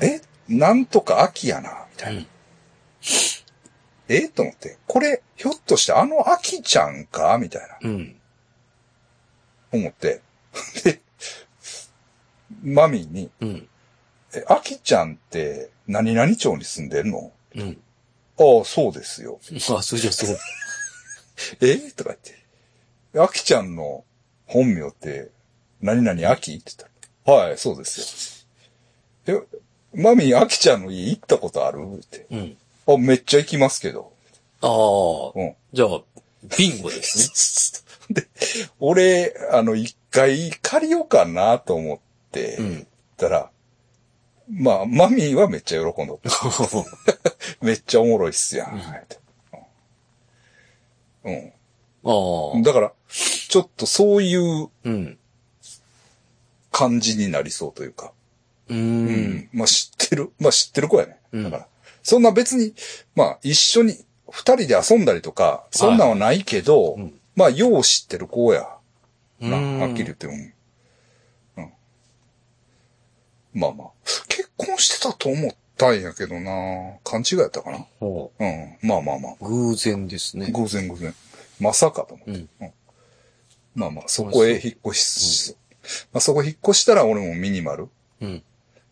[0.00, 2.20] えなんとかアキやな、みたいな。
[2.20, 2.26] うん
[4.08, 8.16] えと思って、これ、ひょっとしてあのアキちゃんかみたいな、うん。
[9.70, 10.20] 思って。
[10.84, 11.00] で、
[12.62, 13.68] マミーに、うん。
[14.34, 17.32] え、アキちゃんって何々町に住んでるの？
[17.54, 17.80] うん。
[18.38, 19.38] ああ、そうですよ。
[19.76, 20.36] あ、それじゃそう。
[21.62, 21.76] え？
[21.92, 22.41] とか言って。
[23.14, 24.04] アキちゃんの
[24.46, 25.30] 本名って、
[25.80, 26.90] 何々アキって言っ
[27.24, 28.46] たら、はい、そうです
[29.26, 29.44] よ。
[29.94, 31.78] え、マミー、アキちゃんの家行ったことある？
[31.96, 32.26] って。
[32.30, 32.56] うん。
[32.86, 34.12] あ、めっちゃ行きますけど。
[34.62, 35.40] ああ。
[35.40, 35.54] うん。
[35.72, 36.00] じゃあ、
[36.56, 38.20] ビンゴですね。
[38.22, 38.28] で、
[38.80, 41.98] 俺、あの、一回借りようかなと思っ
[42.30, 42.86] て、うん。
[43.16, 43.50] たら、
[44.50, 46.30] まあ、マミーはめっちゃ喜んどった。
[47.60, 48.78] めっちゃおもろいっすやん。
[48.78, 49.18] って
[51.24, 51.52] うん。
[52.04, 52.62] ああ。
[52.62, 55.18] だから、ちょっとそういううん。
[56.70, 58.12] 感じになりそうというか。
[58.68, 58.74] う。。
[58.74, 60.32] うんまあ知ってる。
[60.40, 61.18] まあ知ってる子やね。
[61.32, 61.66] うんだから。
[62.02, 62.74] そんな別に、
[63.14, 68.62] まあ一緒に二人で遊んだりとか、そんなんはないけど、うんまあよう知ってる子や。
[68.62, 70.52] はっきり言って、うん。
[71.56, 71.72] うん。
[73.54, 73.88] まあまあ。
[74.28, 77.86] 結婚してたと思ったんやけどな勘違いやったかな。
[77.98, 78.76] ほうん。
[78.82, 79.32] まあまあまあ。
[79.40, 80.50] う偶然ですね。
[80.52, 81.14] 偶然偶然。
[81.62, 82.32] まさかと思って。
[82.32, 82.72] うん。
[83.74, 85.56] まあまあ、そこへ引っ越し、
[86.12, 87.88] まあそこ引っ越したら俺もミニマル。
[88.20, 88.42] うん。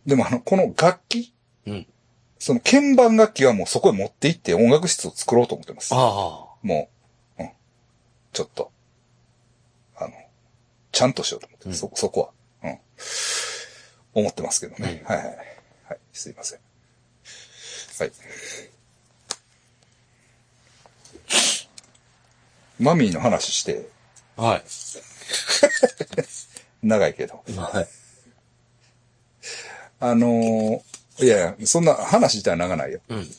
[0.07, 1.33] でもあの、この楽器
[1.67, 1.87] うん。
[2.39, 5.93] その鍵盤楽器はもうそこへ持って行って音楽室を作ろうと思ってます。
[5.95, 5.97] あ
[6.63, 6.89] も
[7.39, 7.51] う、うん。
[8.33, 8.71] ちょっと、
[9.97, 10.13] あの、
[10.91, 12.79] ちゃんとしようと思って、うんそ、そこは、うん。
[14.15, 15.03] 思ってますけどね。
[15.03, 15.37] うんはいはい。
[15.89, 16.61] はい、すいません。
[17.99, 18.13] はい。
[22.81, 23.89] マミーの話して、
[24.37, 24.43] あ。
[24.43, 24.65] はい。
[26.83, 27.45] 長いけど。
[27.57, 27.89] はい。
[30.01, 30.81] あのー
[31.23, 33.01] いやいや、そんな話自体は長ないよ。
[33.11, 33.31] うん。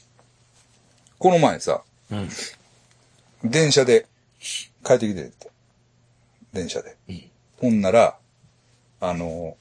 [1.18, 1.82] この前さ、
[2.12, 2.30] うん。
[3.44, 4.06] 電車で
[4.86, 5.50] 帰ってきてて。
[6.54, 6.96] 電車で。
[7.10, 7.32] うん。
[7.58, 8.18] ほんなら、
[9.00, 9.58] あの、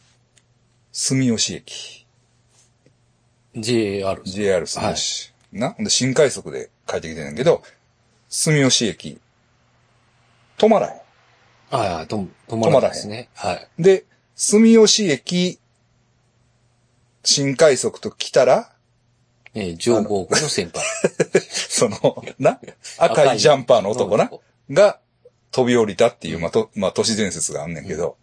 [0.92, 2.06] 住吉駅、
[3.56, 4.20] JR。
[4.24, 5.70] JR 住吉、な。
[5.70, 7.62] ほんで、新快速で帰ってきてんねんけど、
[8.28, 9.18] 住吉駅、
[10.60, 11.02] 止まらへ
[11.70, 13.30] ああ、と、止まらないですね。
[13.34, 13.68] はい。
[13.80, 13.82] ん。
[13.82, 14.04] で、
[14.34, 15.58] 住吉駅、
[17.24, 18.70] 新快速と来たら、
[19.54, 20.84] えー、上皇区の先輩。
[21.48, 22.60] その、な、
[22.98, 24.30] 赤いジャンパーの男な、
[24.70, 25.00] が
[25.50, 28.18] 飛び降りたっていう、まあ、と、まあ、都市伝説があんねんけど、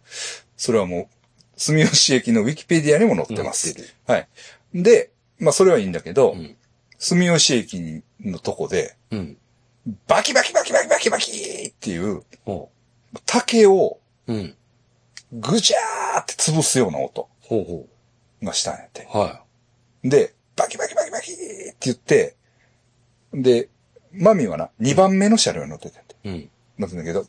[0.56, 1.08] それはも
[1.56, 3.74] う、住吉駅のウィキペディアにも載ってます。
[4.06, 4.28] はい。
[4.74, 6.56] で、まあ、それはいいんだけど、うん。
[6.98, 9.38] 住吉駅のとこで、うん。
[10.06, 11.30] バキバキバキバキバキバキ
[11.68, 12.22] っていう、
[13.24, 13.98] 竹を。
[15.32, 17.28] ぐじゃーって潰すような音
[18.42, 19.08] がしたんやって。
[19.12, 19.16] う。
[19.16, 19.42] は
[20.02, 22.36] で、バキバキバキバキって言って、
[23.32, 23.68] で、
[24.12, 26.16] マミはな、2番目の車両に乗っててんて。
[26.24, 26.50] うん。
[26.78, 27.26] 乗ってんだけど、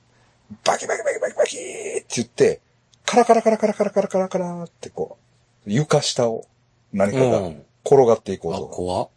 [0.64, 2.62] バキバキバキバキバキって言って、
[3.06, 5.18] カラカラカラカラカラカラカラカラってこ
[5.66, 6.46] う、床下を
[6.94, 7.48] 何かが
[7.86, 9.10] 転がっていこ、うと怖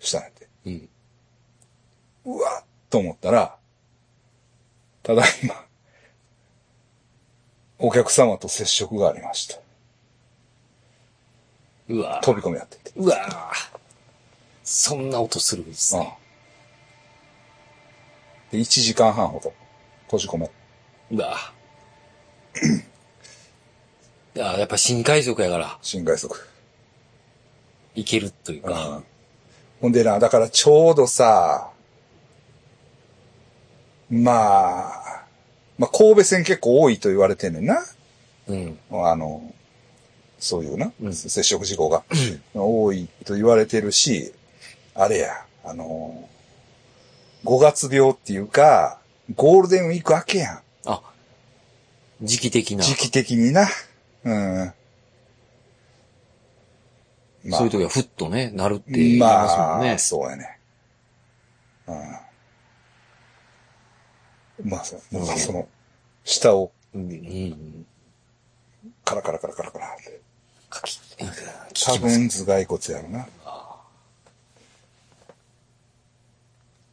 [0.00, 0.48] したんやって。
[0.66, 0.88] うん。
[2.26, 3.56] うわっと思ったら、
[5.02, 5.64] ただいま、
[7.78, 9.58] お客様と接触がありました。
[11.88, 12.92] うわ飛び込みやってて。
[12.96, 13.16] うわ
[14.64, 16.18] そんな音するんですうんね。
[18.50, 19.52] で、1時間半ほど
[20.06, 20.50] 閉じ込め。
[21.12, 21.36] うわ
[24.34, 26.36] いや、やっぱ新快速やから、新快速。
[27.94, 29.02] いけるといううんか。
[29.80, 31.70] ほんでな、だからちょうどさ、
[34.10, 35.24] まあ、
[35.78, 37.84] まあ神戸線結構多いと言われてんねんな。
[38.48, 38.78] うん。
[38.90, 39.52] あの、
[40.38, 42.04] そういうな、うん接触事故が
[42.54, 44.32] 多いと言われてるし、
[44.94, 46.28] あれや、あの、
[47.44, 48.98] 5月病っていうか、
[49.34, 50.60] ゴールデンウィーク明けやん。
[50.86, 51.02] あ、
[52.22, 52.84] 時期的な。
[52.84, 53.68] 時期的にな。
[54.24, 54.72] うん。
[57.44, 59.98] まあそういう時はふっとね、なるって言いますもんまねあ、。
[59.98, 60.58] そうやね。
[61.86, 61.96] うん。
[64.62, 65.00] まあ、そう。
[65.12, 65.68] まあ、その、
[66.24, 67.10] 下をうん。
[67.10, 67.86] うん。
[69.04, 70.20] カラカラカラカラカラって。
[70.70, 70.98] かき、
[71.84, 71.98] 多。
[71.98, 73.28] 分頭蓋骨やろな。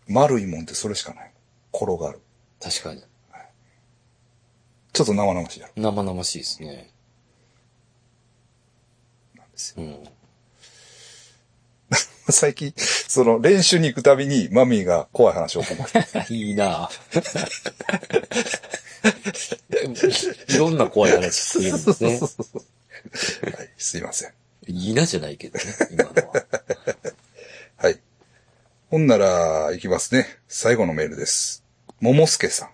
[0.07, 1.32] 丸いもんってそれしかない。
[1.74, 2.22] 転がる。
[2.61, 3.03] 確かに。
[4.91, 5.74] ちょっと生々しいやろ。
[5.76, 6.91] 生々しいですね。
[9.36, 9.84] なんですよ。
[9.84, 10.07] うん。
[12.32, 15.76] 最近、その練習に行くたびにマミーが怖い話を思う。
[16.34, 16.89] いいな
[20.47, 22.19] いろんな怖い話してるんですね。
[23.57, 24.34] はい、すいません。
[24.67, 26.45] いいなじゃないけどね、今のは。
[27.76, 27.99] はい。
[28.89, 30.39] ほんなら、いきますね。
[30.47, 31.65] 最後のメールです。
[31.99, 32.69] 桃助さん。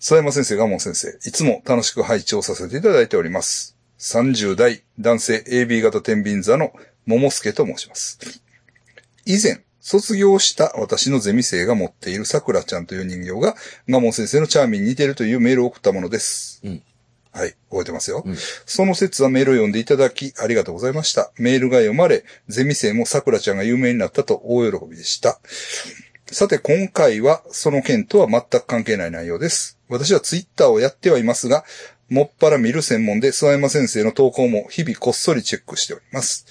[0.00, 3.78] 諏訪山先生、ガモン先生、いつも楽しく配置をさせていただいております。
[3.98, 6.72] 30代男性 AB 型天秤座の
[7.08, 8.18] 桃助と申します。
[9.24, 13.56] 以前、卒業した私のゼミ生が持っている桜ちゃんという人形が、
[13.88, 16.60] ガモン先生のチャーミーに似てるというメールを送ったものです。
[16.62, 16.82] うん。
[17.32, 18.22] はい、覚えてますよ。
[18.26, 18.36] うん
[18.66, 21.32] その説はメールを読んでいただき、ありがとうございました。
[21.38, 25.40] メールが読まれ、ゼミ生も桜ちゃんが有名になったと大喜びでした。
[26.26, 29.78] さて、今回はその件とは全く関係ない内容です。
[29.88, 31.64] 私はツイッターをやってはいますが、
[32.10, 36.46] もっぱら見る専門で諏訪山先生の投稿も日々こっそりチェックしております。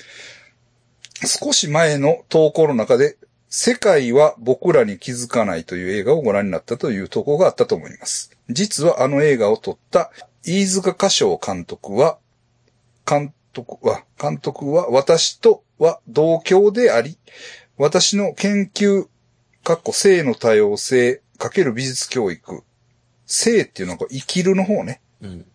[1.26, 3.18] 少し前の投稿の中で、
[3.50, 8.38] 世界は僕らに気づかないという映画をご覧になったという投稿があったと思います。
[8.50, 10.12] 実はあの映画を撮った
[10.44, 12.20] 飯塚歌唱監督は、
[13.10, 17.18] 監督は、監督は私とは同郷であり、
[17.78, 19.08] 私の研究、
[19.64, 22.64] かっこ性の多様性かける美術教育、
[23.26, 25.46] 性っていうのはこう生きるの方ね、うん。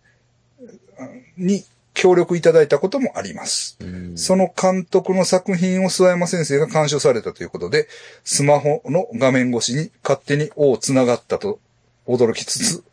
[1.37, 3.77] に協力いただいたこともあります。
[3.79, 4.17] うん。
[4.17, 7.87] その監督の作品を諏訪山先生が鑑賞されたということで、
[8.23, 11.59] スマホの画面越しに勝手に王繋がったと
[12.07, 12.83] 驚きつつ、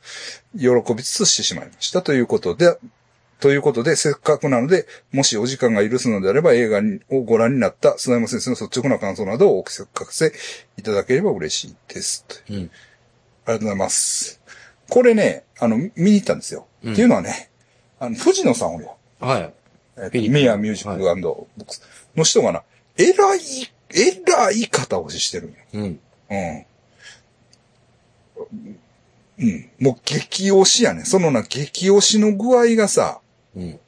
[0.59, 2.79] 喜びつつしてしまいましたということで、
[3.41, 10.33] ということで、せっかくなので、もしお時間が許すのであれば映画をご覧になった諏訪山先生の率直な感想などをお聞かせ
[10.77, 12.27] いただければ嬉しいです。
[12.51, 12.57] うん。
[12.57, 12.69] あり
[13.47, 14.41] がとうございます。
[14.91, 16.67] これね、あの、見に行ったんですよ。
[16.85, 17.50] うんっていうのはね、
[18.01, 18.97] あの、藤野さんおるよ。
[19.21, 19.53] はい。
[19.99, 21.83] えっメアミュージックブックス
[22.17, 22.63] の人がな、
[22.97, 23.41] えらい、
[23.91, 25.57] えらい肩押ししてるんよ。
[25.75, 26.01] うん。
[26.31, 26.67] うん。
[29.39, 29.71] うん。
[29.79, 31.05] もう激押しやね。
[31.05, 33.21] そのな、激押しの具合がさ、
[33.55, 33.79] うん。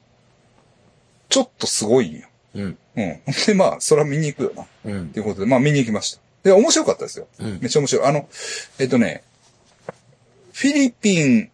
[1.30, 2.28] ちょっとすごいんよ。
[2.54, 2.78] うん。
[2.96, 3.20] うん。
[3.46, 4.66] で、まあ、それは見に行くよな。
[4.84, 5.20] うんと。
[5.20, 6.20] いうことで、まあ見に行きました。
[6.42, 7.26] で、面白かったですよ。
[7.38, 8.06] うんめっちゃ面白い。
[8.06, 8.28] あの、
[8.78, 9.22] えっとね、
[10.52, 11.51] フィリピン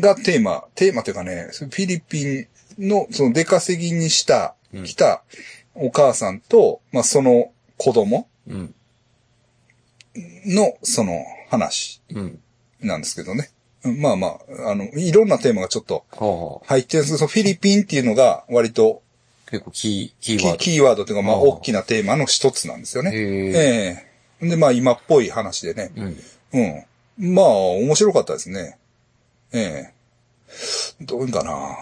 [0.00, 2.46] がテーマ、テーマというかね、フィリピン
[2.78, 5.22] のその出稼ぎにした、うん来た
[5.74, 8.74] お母さんと、まあその子供うん。
[10.46, 12.40] のその話うん。
[12.80, 13.50] なんですけどね。
[13.82, 16.62] まあまあ、あの、いろんなテーマがちょっと。
[16.66, 19.02] 入ってるんですけど、そのフィリピンっていうのが割と
[19.50, 20.58] 結構キー、キーキワード。
[20.58, 23.12] キーワードというかまあ大きなテーマの一つなんですよね。
[23.12, 23.52] へえ。
[23.54, 24.06] え
[24.42, 25.92] えで、まあ今っぽい話でね。
[25.96, 26.16] うん。
[26.52, 27.34] うん。
[27.34, 28.76] まあ、面白かったですね。
[29.58, 29.92] え
[31.00, 31.76] えどういうんかな。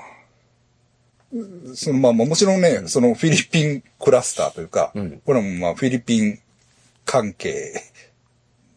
[1.75, 6.39] そのまあ、まあもちろんね、そのフィリピンクラスターというか、うんこれもまあフィリピン
[7.05, 7.73] 関係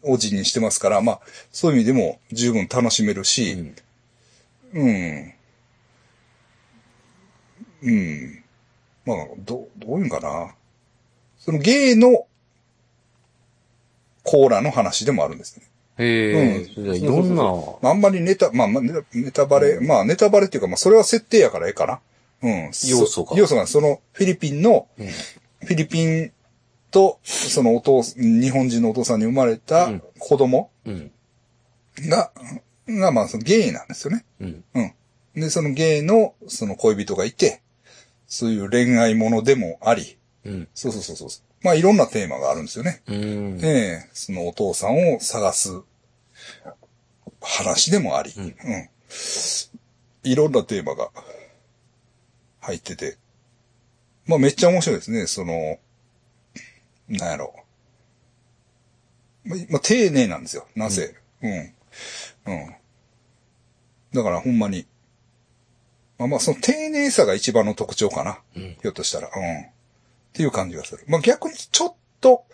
[0.02, 1.20] を辞任してますから、まあ、
[1.52, 3.74] そういう意味でも十分楽しめるうし、ん。
[4.74, 5.34] うん。
[7.82, 8.44] うん。
[9.04, 10.54] まあ、ど、どういうんかな。
[11.38, 12.26] そのゲイの
[14.22, 15.66] コーラの話でもあるんですね。
[15.98, 16.58] へえ。
[16.58, 22.00] うんそれじゃあいろんな、まあ、あんまりネタ、まあ、まあ、ネタネタバレ、まあ、ネタバレっていうか、まあ、それは設定やからええかな。
[22.42, 22.72] うん。
[22.72, 25.06] そ要素が要素が、その、フィリピンの、うん。
[25.06, 26.32] フィリピン
[26.90, 31.10] と、そのお父、日本人のお父さんに生まれたうん子供うん。
[32.08, 32.30] が、
[32.88, 34.24] が、まあ、そのゲイなんですよね。
[34.40, 34.64] うん。
[34.74, 34.92] うん。
[35.34, 37.60] で、そのゲイの、その恋人がいて、
[38.26, 40.68] そういう恋愛ものでもあり、うん。
[40.74, 41.28] そうそうそうそう。
[41.62, 43.02] まあ、いろんなテーマがあるんですよね。
[43.06, 43.60] うん。
[43.62, 45.80] ええそのお父さんを探す
[47.40, 48.54] 話でもあり、うんうん
[50.24, 51.10] いろんなテーマが
[52.60, 53.16] 入ってて、
[54.26, 55.78] まあめっちゃ面白いですね、その、
[57.08, 57.54] なんやろ。
[59.44, 61.14] まあ、まあ丁寧なんですよ、なぜ？
[61.42, 61.50] うん。
[61.52, 62.74] うん。
[64.12, 64.86] だからほんまに、
[66.18, 68.40] まあまあその丁寧さが一番の特徴かな。
[68.54, 68.76] うん。
[68.82, 69.28] ひょっとしたら。
[69.28, 69.66] うん。
[70.38, 71.02] っていう感じがする。
[71.08, 72.44] まあ逆にちょっと、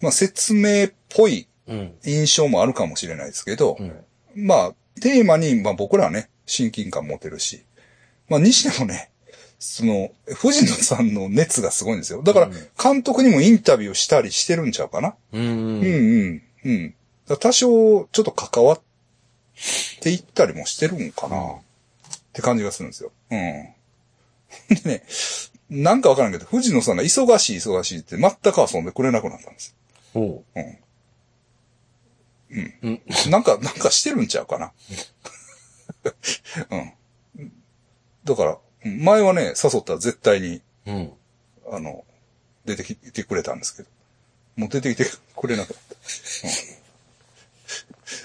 [0.00, 1.94] まあ説明っぽいうん。
[2.04, 4.04] 印象もあるかもしれないですけど、うん。
[4.34, 7.64] まあテーマに、まあ僕らはね、親近感持てるし、
[8.28, 9.12] まあにしてもね、
[9.60, 12.24] その、藤野さんの熱がすごいんですよ。
[12.24, 12.52] だからうん、
[12.82, 15.14] 監督にもインタビューしたりしてるんちゃうかな？
[15.32, 15.42] うん。
[15.42, 15.88] うんう
[16.24, 16.94] ん、うん。
[17.38, 18.80] 多少ちょっと関わっ
[20.00, 21.60] ていったりもしてるんかな、っ
[22.32, 23.12] て感じがするんですよ。
[23.30, 23.38] うん。
[24.82, 25.04] でね、
[25.72, 29.74] なんかわからんけど、藤野さんが忙しい忙しいって全く遊んでくれなくなったんです
[30.12, 30.60] ほう。
[30.60, 30.78] うん。
[32.82, 32.92] うん。
[32.92, 33.00] よ。
[33.30, 34.72] なんか、なんかしてるんちゃうかな。
[37.38, 37.52] うん。
[38.24, 41.12] だから、前はね、誘ったら絶対に、うん。
[41.70, 42.04] あの、
[42.66, 43.88] 出てきてくれたんですけど、
[44.56, 45.94] もう出てきてくれなくなった。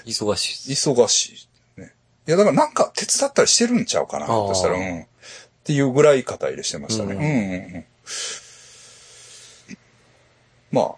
[0.04, 0.72] 忙しい。
[0.72, 1.80] 忙しい。
[1.80, 1.94] ね。
[2.26, 5.06] いや、だからなんか手伝ったりしてるんちゃうかな、としたら、うん。
[5.68, 7.12] っていうぐらい肩入れしてましたね。
[7.12, 7.84] ううんん、うん、うん。
[10.72, 10.94] まあ、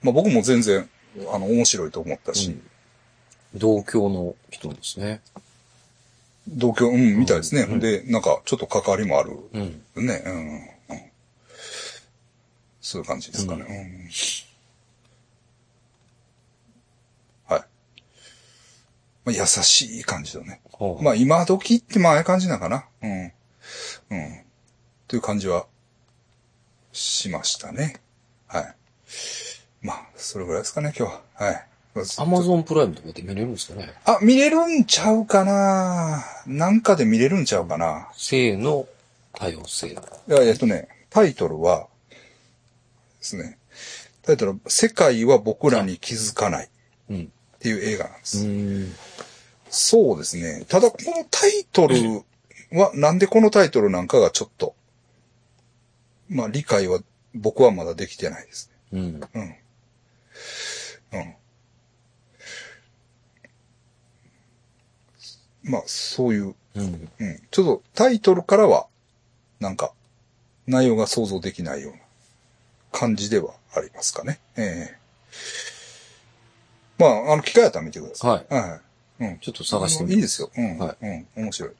[0.00, 0.88] まあ僕も全然、
[1.32, 2.62] あの、面白いと思ったし、うん
[3.54, 5.22] 同郷の人ですね。
[6.46, 7.62] 同居、うん、みたいですね。
[7.62, 9.30] うんで、なんか、ちょっと関わりもある。
[9.52, 9.58] う
[10.02, 10.06] ん。
[10.06, 10.56] ね、うん。
[10.56, 10.68] うん
[12.82, 13.64] そういう感じですかね。
[17.48, 17.64] うんはい。
[19.26, 20.62] まあ、優しい感じだね。
[20.78, 22.86] はあまあ、今時ってまあ、ああいう感じなのかな。
[23.02, 23.24] うん。
[23.24, 23.32] うん。
[25.08, 25.66] という感じは、
[26.92, 28.00] しましたね。
[28.46, 28.74] はい。
[29.82, 31.22] まあ、それぐらいですかね、今日は。
[31.34, 31.66] はい。
[32.18, 33.90] アマゾンプライムとかで見れるんですかね？
[34.04, 38.86] あ、見れるんちゃうかななんかで見れるんちゃうかな性の
[39.32, 39.88] 多様性。
[39.88, 39.94] い
[40.26, 43.58] や、えっとね、タイトルは、ですね。
[44.22, 46.68] タイトルは、世界は僕らに気づかないっ
[47.08, 47.32] うん。
[47.60, 48.46] ていう映画なんです。
[48.46, 48.94] うん。
[49.68, 50.64] そうですね。
[50.68, 51.96] ただ、このタイトル
[52.72, 54.74] は、なんでこのタイトルなんかがちょっと、
[56.28, 57.00] まあ、理解は
[57.34, 59.20] 僕はまだできてないですうん。
[59.20, 59.28] ね。
[59.34, 59.42] うん。
[59.42, 61.34] うん。
[65.64, 67.10] まあ、そういう、うん。
[67.18, 67.42] うん。
[67.50, 68.86] ちょっとタイトルからは、
[69.60, 69.92] なんか、
[70.66, 71.98] 内容が想像できないような
[72.92, 74.40] 感じではありますかね。
[74.56, 75.06] ええ
[76.98, 78.54] まあ、あの、機会やったら見てください。
[78.54, 78.62] はい。
[78.70, 78.80] はい。
[79.20, 79.38] うん。
[79.38, 80.50] ちょっと探してみいいですよ。
[80.56, 80.78] うん。
[80.78, 81.26] はうん。
[81.36, 81.70] 面白い。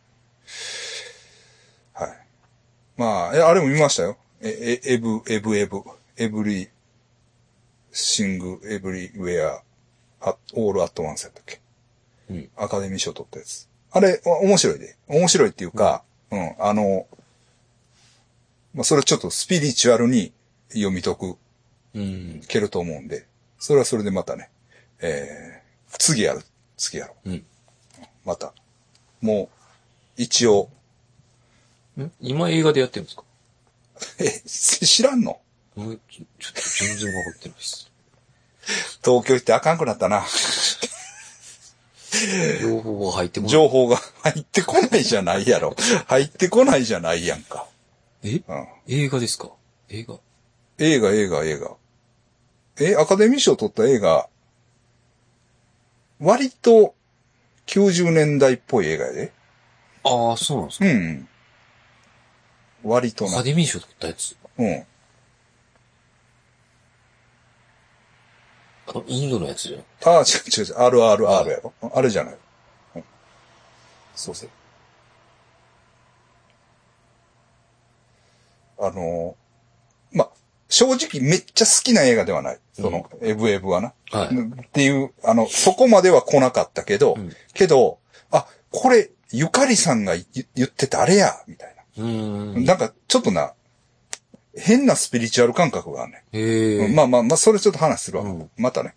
[1.94, 2.18] はい。
[2.96, 4.16] まあ、え、あれも見ましたよ。
[4.40, 5.82] え、え、エブ、エブ、エブ、
[6.16, 6.68] エブリ、
[7.92, 9.62] シング、エブリウェア、
[10.20, 11.60] アオールアットワンスやったっけ？
[12.30, 12.50] うん。
[12.56, 13.68] アカデミー賞取ったやつ。
[13.90, 14.96] あれ、お面白いで。
[15.06, 17.06] 面白いっていうか、うん、あの、
[18.74, 20.32] まあ、それちょっとスピリチュアルに
[20.70, 21.36] 読み解く、
[21.94, 22.42] うん。
[22.48, 23.26] けると思うんで、
[23.58, 24.50] それはそれでまたね、
[25.00, 26.42] えー、次やる。
[26.76, 27.30] 次やろう。
[27.30, 27.46] うん。
[28.24, 28.52] また。
[29.20, 29.48] も
[30.18, 30.70] う、一応、
[31.98, 32.10] ん？
[32.20, 33.22] 今映画でやってるんですか？
[34.18, 35.40] え、知らんの？
[35.76, 37.90] うんちょちょっと全然わかってないです。
[39.04, 40.24] 東京行ってあかんくなったな。
[42.62, 43.52] 情報が入ってこない。
[43.52, 45.76] 情報が 入ってこないじゃないやろ。
[46.06, 47.66] 入ってこないじゃないやんか。
[48.22, 48.40] え？
[48.48, 48.66] うん。
[48.88, 49.50] 映画ですか？
[49.88, 50.18] 映画
[50.78, 51.76] 映画、映画、映画。
[52.80, 54.28] え、アカデミー賞取った映画、
[56.20, 56.94] 割と
[57.66, 59.32] 90年代っぽい映画やで。
[60.04, 60.86] ああ、そうなんですか。
[60.86, 61.28] うん。
[62.84, 63.42] 割となアカ。
[63.42, 64.36] デミー賞取ったやつ。
[64.58, 64.86] うん。
[68.88, 69.80] あの、インドのやつじゃん。
[70.14, 70.76] ああ、違う違う違う。
[70.76, 71.72] RRR やろ。
[71.92, 72.34] あれじゃない。
[72.96, 73.04] うん
[74.14, 74.50] そうそう。
[78.78, 79.36] あの
[80.68, 82.58] 正直めっちゃ好きな映画ではない。
[82.72, 83.92] その、エブエブはな。
[84.10, 84.28] はい。
[84.34, 87.98] っていう、あの、そこまでは来なかったけど、うんけど、
[88.30, 92.04] あ、これ、ゆかりさんが言言ってたあれや、みたいな。
[92.04, 92.64] ん。
[92.64, 93.54] なんか、ちょっとな、
[94.56, 96.24] 変なスピリチュアル感覚があるね。
[96.32, 96.88] へえ。
[96.88, 98.24] まあまあまあ、それちょっと話するわ。
[98.24, 98.94] うんまたね。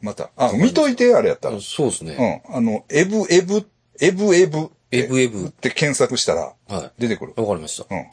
[0.00, 0.30] また。
[0.36, 1.56] あ、見といて、あれやったら。
[1.56, 2.42] あそうですね。
[2.48, 2.56] うん。
[2.56, 3.66] あの、エブ、エブ、
[4.00, 4.70] エブ、エブ。
[4.90, 7.34] エブエブって検索したら、は出てくる。
[7.36, 7.40] い。
[7.40, 7.94] わかりました。
[7.94, 8.06] うん。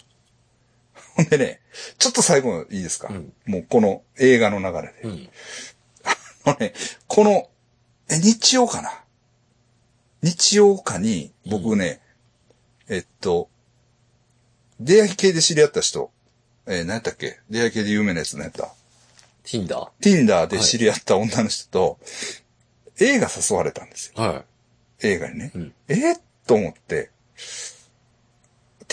[1.16, 1.61] ほ んでね、
[1.97, 5.01] ちょっと最後いいですか、うんもうこの映画の流れで。
[5.03, 5.30] うん。
[6.43, 6.74] あのね、
[7.07, 7.49] この、
[8.09, 9.03] え、日曜かな？
[10.22, 12.01] 日曜かに、僕ね、
[12.89, 13.49] えっと、
[14.80, 16.11] 出会い系で知り合った人、
[16.68, 17.39] えー何やったっけ？
[17.49, 18.74] 出会い系で有名なやつ何やった
[19.45, 19.89] ？Tinder?
[20.01, 21.99] ?Tinder で知り合った女の人と、
[22.99, 24.22] 映画誘われたんですよ。
[24.22, 24.43] は
[25.01, 25.51] 映画にね。
[25.55, 26.20] うんえー？
[26.47, 27.09] と思って、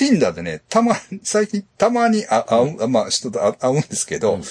[0.02, 4.42] Tinder でね、たま、最近たまにあ会う、まあ人と会会うんですけど、うん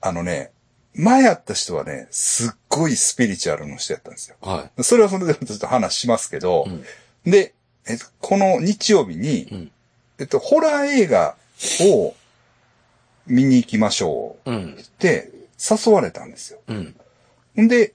[0.00, 0.50] あのね、
[0.94, 4.36] 前会った人はね、すっごいスピリチュアルの人やったんですよ。
[4.42, 4.46] い。
[4.46, 6.84] はそれはそれでちょっと話しますけど、うん
[7.30, 7.54] で、
[7.86, 9.70] えっと、この日曜日に、うん
[10.18, 11.36] えっと、ホラー映画
[11.80, 12.14] を
[13.26, 14.50] 見に行きましょい。
[14.50, 14.52] う。
[14.52, 16.60] うんって誘われたんですよ。
[16.68, 16.94] うん。
[17.62, 17.94] んで、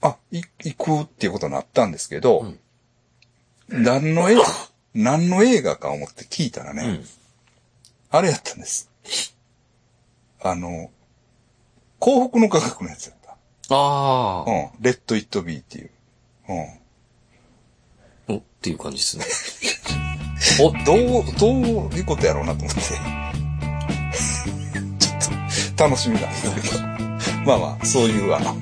[0.00, 2.58] あ、い行くっていうことになったんですけど、うん
[3.68, 4.42] 何の映画、
[4.96, 7.04] 何の映画か思って聞いたらね、うん。
[8.10, 8.90] あれやったんです。
[10.42, 10.90] あの、
[11.98, 13.36] 幸福の科学のやつやった。
[13.74, 14.50] ああ。
[14.50, 14.70] うん。
[14.80, 15.90] レッド・イット・ビーっていう。
[16.48, 18.36] うん。
[18.36, 20.64] おっていう感じですね。
[20.64, 22.80] お、どう、どういうことやろうなと思って。
[24.98, 26.86] ちょっと、楽しみなんですけど。
[27.44, 28.56] まあまあ、そういう、あの、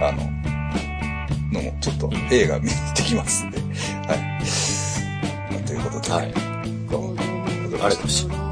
[0.00, 0.30] あの、
[1.52, 3.44] のも、ちょっと映画見に行ってきます。
[6.08, 6.32] はい。
[6.32, 7.20] まあということで、はい。
[7.20, 8.43] どうもありがとうございまし